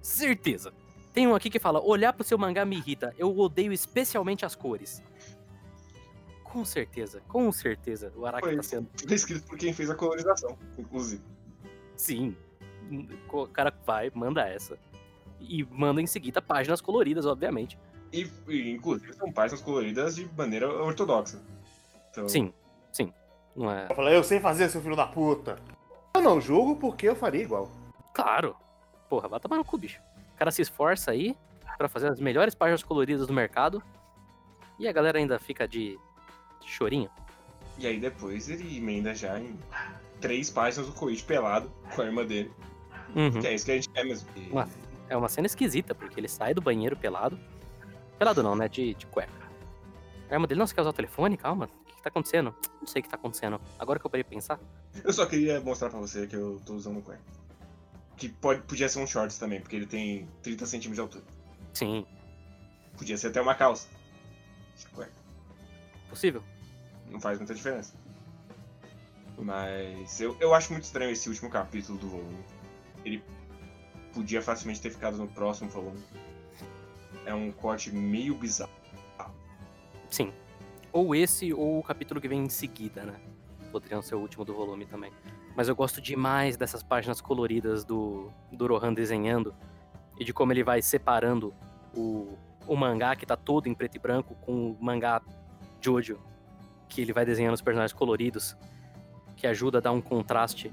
[0.00, 0.72] Certeza.
[1.14, 3.14] Tem um aqui que fala: "Olhar pro seu mangá me irrita.
[3.16, 5.02] Eu odeio especialmente as cores."
[6.42, 8.56] Com certeza, com certeza, o Araki Foi.
[8.56, 11.22] tá sendo Foi escrito por quem fez a colorização, inclusive.
[11.96, 12.36] Sim.
[13.32, 14.78] O cara vai, manda essa.
[15.40, 17.78] E manda em seguida páginas coloridas, obviamente.
[18.12, 21.42] E, e, inclusive são páginas coloridas de maneira ortodoxa.
[22.10, 22.52] Então, Sim,
[22.92, 23.12] sim.
[23.56, 23.86] Não é.
[23.90, 25.58] Eu falei, eu sei fazer, seu filho da puta.
[26.14, 27.70] Eu não julgo porque eu faria igual.
[28.14, 28.54] Claro!
[29.08, 30.00] Porra, vai tomar no cu, bicho.
[30.34, 31.36] O cara se esforça aí
[31.78, 33.82] pra fazer as melhores páginas coloridas do mercado.
[34.78, 35.98] E a galera ainda fica de,
[36.66, 37.08] chorinho.
[37.78, 39.58] E aí depois ele emenda já em
[40.20, 42.50] três páginas do Koichi pelado com a irmã dele.
[43.14, 43.40] Uhum.
[43.40, 44.28] Que é isso que a gente quer mesmo.
[44.36, 44.66] E- Ué.
[45.08, 47.38] É uma cena esquisita, porque ele sai do banheiro pelado.
[48.18, 48.68] Pelado não, né?
[48.68, 49.30] De, de cueca.
[50.30, 51.36] A irmã dele, não, você quer usar o telefone?
[51.36, 52.54] Calma, o que, que tá acontecendo?
[52.80, 53.60] Não sei o que tá acontecendo.
[53.78, 54.58] Agora que eu parei pra pensar.
[55.04, 57.20] Eu só queria mostrar pra você que eu tô usando o cueca.
[58.16, 61.24] Que pode, podia ser um shorts também, porque ele tem 30 centímetros de altura.
[61.72, 62.06] Sim,
[62.96, 63.88] Podia ser até uma calça.
[64.94, 65.12] Cueca.
[66.08, 66.42] possível.
[67.10, 67.94] Não faz muita diferença.
[69.36, 72.44] Mas eu, eu acho muito estranho esse último capítulo do volume.
[73.04, 73.22] Ele
[74.12, 76.00] podia facilmente ter ficado no próximo volume.
[77.26, 78.70] É um corte meio bizarro.
[80.08, 80.32] Sim.
[80.92, 83.20] Ou esse, ou o capítulo que vem em seguida, né?
[83.72, 85.12] Poderiam ser o último do volume também.
[85.56, 89.54] Mas eu gosto demais dessas páginas coloridas do, do Rohan desenhando.
[90.18, 91.52] E de como ele vai separando
[91.96, 92.36] o,
[92.66, 95.20] o mangá, que tá todo em preto e branco, com o mangá
[95.80, 96.18] Jojo.
[96.88, 98.56] Que ele vai desenhando os personagens coloridos.
[99.36, 100.72] Que ajuda a dar um contraste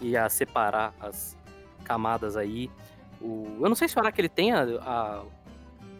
[0.00, 1.36] e a separar as
[1.84, 2.70] camadas aí.
[3.20, 5.22] O, eu não sei se o Araki ele tem a- a,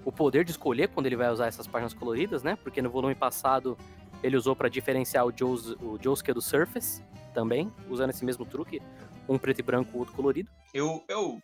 [0.04, 2.56] o poder de escolher quando ele vai usar essas páginas coloridas, né?
[2.62, 3.76] Porque no volume passado
[4.22, 7.02] ele usou para diferenciar o, Joes, o Josuke do Surface
[7.34, 8.80] também, usando esse mesmo truque,
[9.28, 10.50] um preto e branco, outro colorido.
[10.72, 11.40] Eu, eu,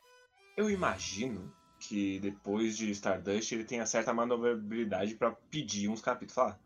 [0.56, 6.34] eu imagino que depois de Stardust ele tenha certa manobrabilidade pra pedir uns capítulos.
[6.34, 6.58] Falar,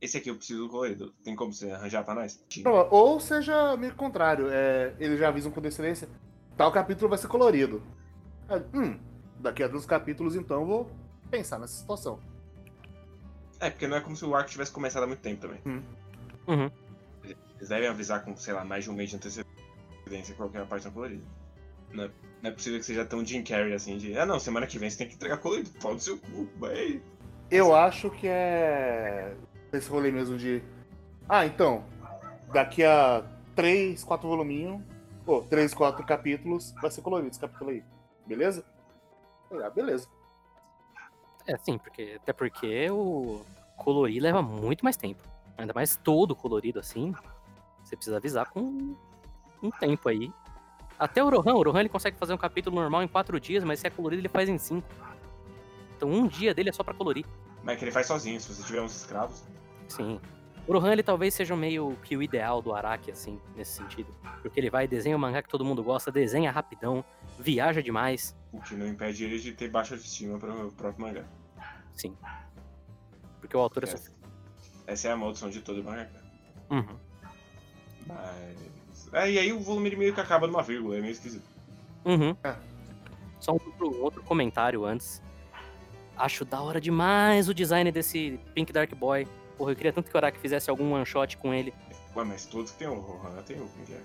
[0.00, 1.14] esse aqui eu preciso do colorido.
[1.22, 2.44] Tem como você arranjar pra nós?
[2.64, 4.48] Não, Ou seja, meio que contrário.
[4.50, 6.08] É, eles já avisam com decência.
[6.56, 7.82] Tal capítulo vai ser colorido.
[8.74, 8.98] Hum,
[9.38, 10.90] daqui a dois capítulos, então, eu vou
[11.30, 12.20] pensar nessa situação.
[13.60, 15.60] É, porque não é como se o arco tivesse começado há muito tempo também.
[16.46, 16.70] Uhum.
[17.56, 21.24] Eles devem avisar com, sei lá, mais de um mês de antecedência qualquer aparição colorida.
[21.92, 22.10] Não é,
[22.42, 24.18] não é possível que seja tão Jim Carrey assim de.
[24.18, 25.70] Ah não, semana que vem você tem que entregar colorido.
[25.80, 27.00] Pau do seu cu, vai.
[27.50, 29.34] Eu acho que é.
[29.72, 30.62] Esse rolê mesmo de.
[31.28, 31.84] Ah, então.
[32.52, 34.82] Daqui a 3, 4 voluminhos.
[35.26, 37.82] Ou 3, 4 capítulos, vai ser colorido esse capítulo aí.
[38.26, 38.64] Beleza?
[39.50, 40.06] Ah, beleza.
[41.46, 43.40] É, sim, porque, até porque o
[43.76, 45.22] colorir leva muito mais tempo.
[45.56, 47.14] Ainda mais todo colorido assim.
[47.82, 48.96] Você precisa avisar com
[49.62, 50.30] um tempo aí.
[50.98, 53.80] Até o Rohan, o Rohan ele consegue fazer um capítulo normal em quatro dias, mas
[53.80, 54.88] se é colorido ele faz em cinco.
[55.96, 57.24] Então um dia dele é só pra colorir.
[57.62, 59.44] Mas é que ele faz sozinho, se você tiver uns escravos.
[59.88, 60.20] Sim.
[60.66, 64.12] O Rohan ele talvez seja meio que o ideal do Araki, assim, nesse sentido.
[64.42, 67.04] Porque ele vai, desenha o mangá que todo mundo gosta, desenha rapidão,
[67.38, 68.34] viaja demais.
[68.52, 71.24] O que não impede ele de ter baixa autoestima para o próprio mangá.
[71.94, 72.16] Sim.
[73.40, 73.88] Porque o autor é.
[73.88, 74.12] Essa,
[74.86, 76.08] essa é a maldição de todo mangá.
[76.70, 76.96] Uhum.
[78.06, 79.08] Mas.
[79.12, 81.46] É, e aí o volume meio que acaba numa vírgula, é meio esquisito.
[82.04, 82.36] Uhum.
[82.44, 82.56] É.
[83.40, 85.22] Só um outro, outro comentário antes.
[86.16, 89.26] Acho da hora demais o design desse Pink Dark Boy.
[89.58, 91.74] Porra, eu queria tanto que o Araki fizesse algum one shot com ele.
[92.14, 94.04] Ué, mas todos que tem o Rohan tem o Pink Dark.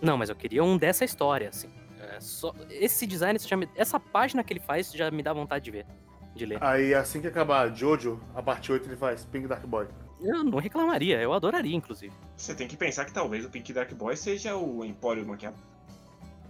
[0.00, 1.68] Não, mas eu queria um dessa história, assim.
[2.00, 5.64] É, só, esse design, já me- essa página que ele faz já me dá vontade
[5.64, 5.86] de ver,
[6.34, 6.58] de ler.
[6.62, 9.88] Aí assim que acabar Jojo, a parte 8 ele faz Pink Dark Boy.
[10.20, 12.12] Eu não reclamaria, eu adoraria, inclusive.
[12.36, 15.56] Você tem que pensar que talvez o Pink Dark Boy seja o Empório do Maquiado.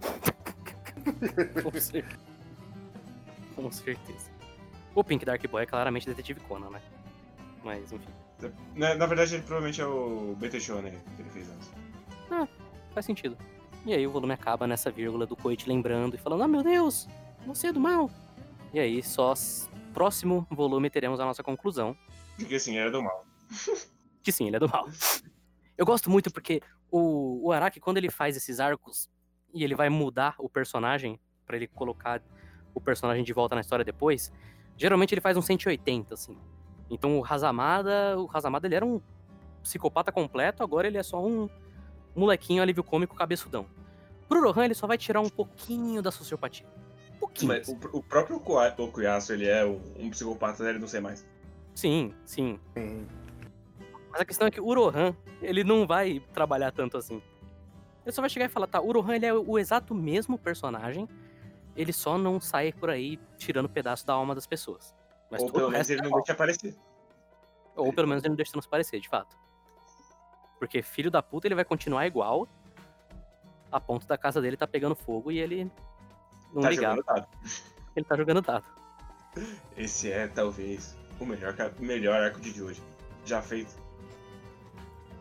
[1.63, 2.19] Com certeza.
[3.55, 4.29] Com certeza.
[4.95, 6.81] O Pink Dark Boy é claramente Detetive Conan, né?
[7.63, 8.07] Mas, enfim,
[8.75, 11.69] Na, na verdade, ele provavelmente é o BT Shonen que ele fez antes.
[12.93, 13.37] faz sentido.
[13.85, 17.07] E aí o volume acaba nessa vírgula do Koichi lembrando e falando, ah, meu Deus,
[17.45, 18.09] você é do mal.
[18.73, 19.33] E aí, só
[19.93, 21.97] próximo volume teremos a nossa conclusão,
[22.37, 23.25] Porque assim, era do mal.
[24.23, 24.87] que sim, ele é do mal.
[25.77, 26.61] Eu gosto muito porque
[26.91, 29.09] o, o Araki, quando ele faz esses arcos
[29.53, 32.21] e ele vai mudar o personagem pra ele colocar
[32.73, 34.31] o personagem de volta na história depois,
[34.77, 36.37] geralmente ele faz um 180, assim.
[36.89, 39.01] Então o Hazamada, o Hazamada ele era um
[39.63, 41.49] psicopata completo, agora ele é só um
[42.19, 43.65] molequinho alívio cômico cabeçudão.
[44.27, 46.67] Pro Rohan ele só vai tirar um pouquinho da sociopatia.
[47.15, 47.47] Um pouquinho.
[47.47, 51.25] Mas o, o próprio Okuyasu, ele é um, um psicopata dele não sei mais.
[51.73, 52.59] Sim, sim.
[52.77, 53.07] Sim.
[54.11, 57.21] Mas a questão é que o Rohan, ele não vai trabalhar tanto assim.
[58.05, 61.07] Ele só vai chegar e falar, tá, o Rohan ele é o exato mesmo personagem,
[61.75, 64.93] ele só não sai por aí tirando pedaço da alma das pessoas.
[65.31, 66.75] Mas Ou pelo o menos resto ele é não deixa aparecer.
[67.75, 69.37] Ou pelo menos ele não deixa transparecer, de fato.
[70.59, 72.47] Porque filho da puta ele vai continuar igual,
[73.71, 75.71] a ponto da casa dele tá pegando fogo e ele
[76.53, 76.95] não Tá ligava.
[76.97, 77.27] jogando dado.
[77.95, 78.65] Ele tá jogando dado.
[79.75, 82.81] Esse é, talvez, o melhor, melhor arco de hoje.
[83.25, 83.73] Já feito.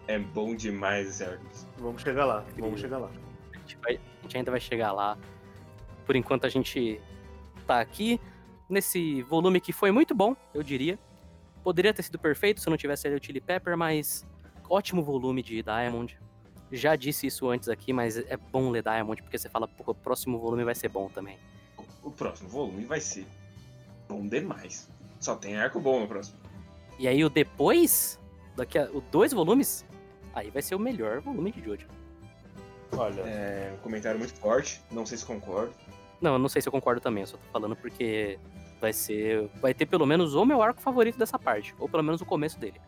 [0.07, 1.45] É bom demais esse arco.
[1.79, 2.65] Vamos chegar lá, Incrível.
[2.65, 3.11] vamos chegar lá.
[3.55, 5.19] A gente, vai- a gente ainda vai chegar lá.
[6.07, 7.01] Por enquanto a gente
[7.67, 8.21] tá aqui
[8.69, 10.99] nesse volume que foi muito bom, eu diria.
[11.65, 14.27] Poderia ter sido perfeito se não tivesse ali o Chili Pepper, mas
[14.69, 16.19] ótimo volume de Diamond.
[16.71, 19.95] Já disse isso antes aqui, mas é bom ler Diamond porque você fala, pô, o
[19.95, 21.39] próximo volume vai ser bom também.
[22.03, 23.27] O próximo volume vai ser
[24.09, 24.89] bom demais.
[25.19, 26.39] Só tem arco bom no próximo.
[26.99, 28.21] E aí o depois,
[28.57, 29.85] daqui a o dois volumes,
[30.35, 31.87] aí vai ser o melhor volume de Jojo.
[32.93, 35.73] Olha, É um comentário muito forte, não sei se concordo.
[36.21, 38.39] Não, eu não sei se eu concordo também, eu só tô falando porque
[38.81, 39.49] vai ser.
[39.61, 41.75] Vai ter pelo menos o meu arco favorito dessa parte.
[41.79, 42.81] Ou pelo menos o começo dele.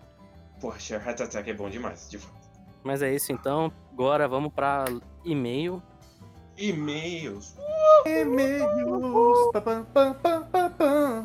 [0.60, 2.34] Poxa, Heart Attack é bom demais, de fato.
[2.82, 3.72] Mas é isso então.
[3.92, 4.84] Agora vamos pra
[5.24, 5.82] e-mail.
[6.56, 7.56] E-mails.
[8.06, 9.50] e-mails.
[9.52, 11.24] pá, pá, pá, pá, pá,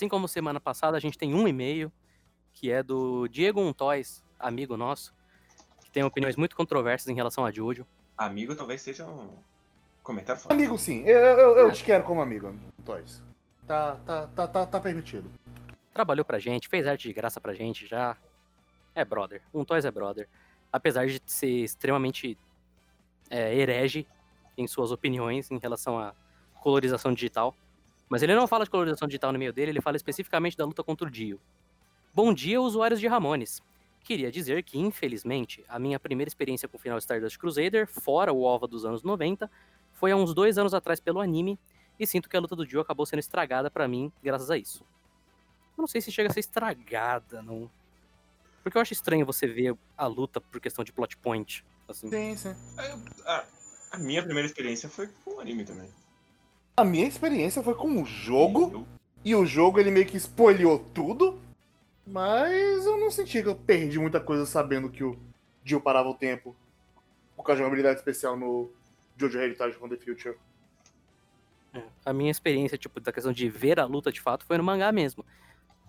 [0.00, 1.92] Assim como semana passada, a gente tem um e-mail
[2.54, 5.14] que é do Diego Untoys, amigo nosso,
[5.84, 7.86] que tem opiniões muito controversas em relação a Jojo.
[8.16, 9.28] Amigo talvez seja um
[10.02, 10.54] Comentário foda.
[10.54, 11.02] Amigo, sim.
[11.02, 13.22] Eu, eu, eu te quero como amigo, Toys.
[13.66, 15.30] Tá, tá, tá, tá, tá permitido.
[15.92, 18.16] Trabalhou pra gente, fez arte de graça pra gente já.
[18.94, 19.42] É brother.
[19.52, 20.26] Um Toys é brother.
[20.72, 22.38] Apesar de ser extremamente
[23.28, 24.06] é, herege
[24.56, 26.14] em suas opiniões em relação à
[26.62, 27.54] colorização digital.
[28.10, 30.82] Mas ele não fala de colorização digital no meio dele, ele fala especificamente da luta
[30.82, 31.40] contra o Dio.
[32.12, 33.62] Bom dia, usuários de Ramones.
[34.02, 38.42] Queria dizer que, infelizmente, a minha primeira experiência com o final Stardust Crusader, fora o
[38.42, 39.48] OVA dos anos 90,
[39.92, 41.56] foi há uns dois anos atrás pelo anime,
[42.00, 44.82] e sinto que a luta do Dio acabou sendo estragada pra mim graças a isso.
[45.78, 47.70] Eu não sei se chega a ser estragada, não.
[48.64, 51.64] Porque eu acho estranho você ver a luta por questão de plot point.
[51.86, 52.08] Assim.
[52.08, 52.56] Sim, sim.
[53.24, 53.44] A,
[53.92, 55.88] a minha primeira experiência foi com o anime também.
[56.76, 58.86] A minha experiência foi com o jogo,
[59.24, 61.38] e o jogo ele meio que spoileou tudo,
[62.06, 65.18] mas eu não senti que eu perdi muita coisa sabendo que o
[65.64, 66.56] Jill parava o tempo
[67.36, 68.70] por causa de uma habilidade especial no
[69.16, 70.36] Jojo Heritage from the Future.
[71.74, 74.64] É, A minha experiência, tipo, da questão de ver a luta de fato foi no
[74.64, 75.24] mangá mesmo.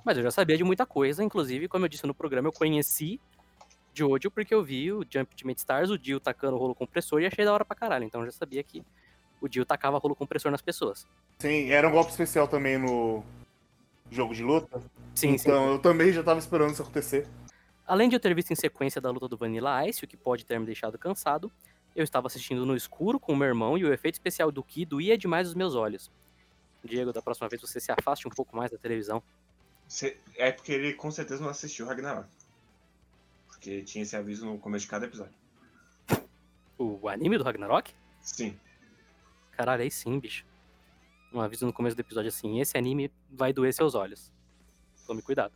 [0.04, 3.20] Mas eu já sabia de muita coisa, inclusive, como eu disse no programa, eu conheci
[3.94, 7.46] Jojo porque eu vi o Jump Ultimate Stars, o Dio tacando rolo compressor e achei
[7.46, 8.06] da hora pra caralho.
[8.06, 8.84] Então eu já sabia que
[9.42, 11.06] o Dio tacava rolo compressor nas pessoas.
[11.40, 13.24] Sim, era um golpe especial também no
[14.10, 14.80] jogo de luta.
[15.16, 15.50] Sim, sim.
[15.50, 17.28] então eu também já tava esperando isso acontecer.
[17.86, 20.46] Além de eu ter visto em sequência da luta do Vanilla Ice, o que pode
[20.46, 21.52] ter me deixado cansado,
[21.96, 24.86] eu estava assistindo no escuro com o meu irmão e o efeito especial do Ki
[24.86, 26.10] doía demais os meus olhos.
[26.84, 29.22] Diego, da próxima vez você se afaste um pouco mais da televisão.
[30.38, 32.28] É porque ele com certeza não assistiu Ragnarok.
[33.48, 35.34] Porque tinha esse aviso no começo de cada episódio.
[36.78, 37.94] O anime do Ragnarok?
[38.22, 38.58] Sim.
[39.62, 40.44] Caralho, aí sim, bicho.
[41.32, 44.32] Um aviso no começo do episódio assim, esse anime vai doer seus olhos.
[45.06, 45.54] Tome cuidado.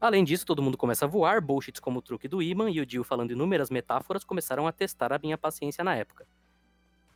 [0.00, 2.84] Além disso, todo mundo começa a voar, bullshits como o truque do Iman e o
[2.84, 6.26] Dio falando inúmeras metáforas começaram a testar a minha paciência na época.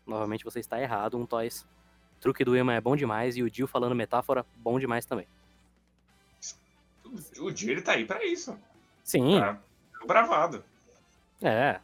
[0.06, 1.66] Novamente você está errado, um toys.
[2.20, 5.26] Truque do Iman é bom demais e o Dio falando metáfora, bom demais também.
[7.04, 8.56] O, o dia ele tá aí pra isso.
[9.02, 9.58] Sim, Tá
[10.06, 10.64] bravado.
[11.42, 11.80] É.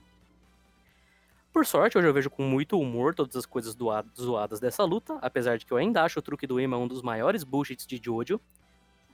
[1.55, 3.77] Por sorte, hoje eu vejo com muito humor todas as coisas
[4.19, 7.01] zoadas dessa luta, apesar de que eu ainda acho o truque do Eman um dos
[7.01, 8.41] maiores bullshits de Jojo.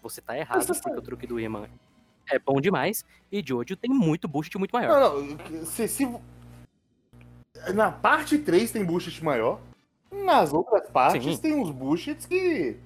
[0.03, 1.68] Você tá errado, porque o truque do Eman
[2.30, 4.99] é bom demais, e Jojo tem muito bullshit muito maior.
[4.99, 5.66] Não, não.
[5.66, 6.18] Se, se...
[7.74, 9.61] Na parte 3 tem bullshit maior.
[10.11, 11.43] Nas outras partes Sim.
[11.43, 12.78] tem uns bullshits que.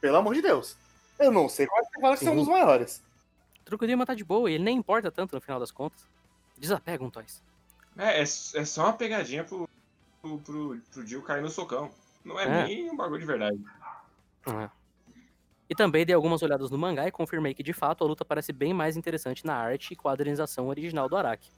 [0.00, 0.76] Pelo amor de Deus.
[1.18, 3.02] Eu não sei qual é que fala que são os maiores.
[3.62, 5.72] O truque do Eman tá de boa, e ele nem importa tanto no final das
[5.72, 6.06] contas.
[6.56, 7.42] Desapega um Toys.
[7.96, 9.68] É, é, é só uma pegadinha pro,
[10.22, 11.90] pro, pro, pro Dio cair no socão.
[12.24, 12.66] Não é, É.
[12.66, 13.58] nem um bagulho de verdade.
[15.68, 18.52] E também dei algumas olhadas no mangá e confirmei que, de fato, a luta parece
[18.52, 21.48] bem mais interessante na arte e quadrinização original do Araki.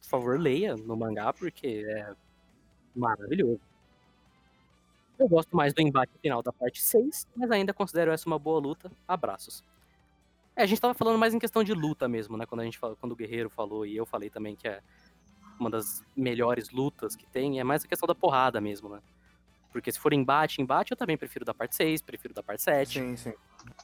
[0.00, 2.14] Por favor, leia no mangá, porque é
[2.94, 3.60] maravilhoso.
[5.18, 8.60] Eu gosto mais do embate final da parte 6, mas ainda considero essa uma boa
[8.60, 8.90] luta.
[9.06, 9.62] Abraços.
[10.54, 12.44] É, a gente tava falando mais em questão de luta mesmo, né?
[12.46, 14.80] Quando, a gente fala, quando o Guerreiro falou e eu falei também que é
[15.62, 19.00] uma das melhores lutas que tem, é mais a questão da porrada mesmo, né?
[19.70, 23.00] Porque se for embate, embate, eu também prefiro da parte 6, prefiro da parte 7.
[23.00, 23.32] Sim, sim.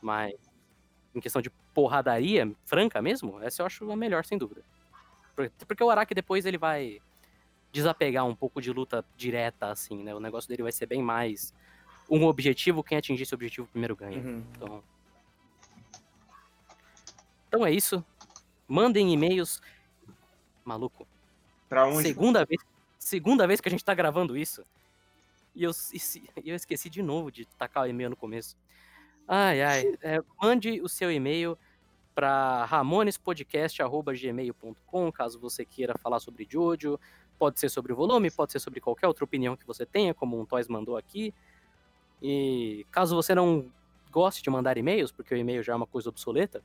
[0.03, 0.35] Mas
[1.15, 4.63] em questão de porradaria franca mesmo, essa eu acho a melhor, sem dúvida.
[5.35, 7.01] Por- Porque o Araki depois ele vai
[7.73, 10.15] desapegar um pouco de luta direta, assim, né?
[10.15, 11.55] O negócio dele vai ser bem mais
[12.11, 14.19] um objetivo, quem atingir esse objetivo primeiro ganha.
[14.19, 14.45] Uhum.
[14.57, 14.85] Então...
[17.49, 18.05] então é isso.
[18.67, 19.63] Mandem e-mails.
[20.65, 21.07] Maluco,
[21.69, 22.03] Pra onde?
[22.03, 22.61] segunda vez,
[22.99, 24.65] segunda vez que a gente tá gravando isso.
[25.55, 25.71] E eu,
[26.43, 28.57] e eu esqueci de novo de tacar o e-mail no começo.
[29.27, 29.99] Ai, ai.
[30.03, 31.59] é, mande o seu e-mail
[32.15, 36.99] para ramonespodcast.gmail.com, caso você queira falar sobre Jojo.
[37.39, 40.41] Pode ser sobre o volume, pode ser sobre qualquer outra opinião que você tenha, como
[40.41, 41.33] um Toys mandou aqui.
[42.21, 43.71] E caso você não
[44.11, 46.63] goste de mandar e-mails, porque o e-mail já é uma coisa obsoleta,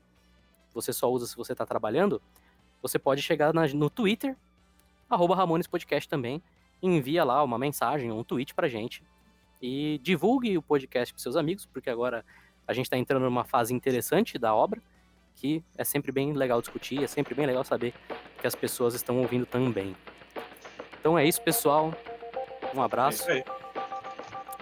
[0.73, 2.19] você só usa se você está trabalhando,
[2.81, 4.35] você pode chegar na- no Twitter,
[5.13, 6.41] arroba Ramones Podcast também,
[6.81, 9.03] envia lá uma mensagem, um tweet pra gente.
[9.61, 12.25] E divulgue o podcast pros seus amigos, porque agora
[12.67, 14.81] a gente tá entrando numa fase interessante da obra,
[15.35, 17.93] que é sempre bem legal discutir, é sempre bem legal saber
[18.39, 19.95] que as pessoas estão ouvindo também.
[20.99, 21.93] Então é isso, pessoal.
[22.75, 23.29] Um É abraço.
[23.29, 23.43] aí.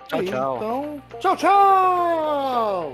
[0.08, 0.56] Tchau, Aí, tchau.
[0.58, 2.94] Então, tchau, tchau!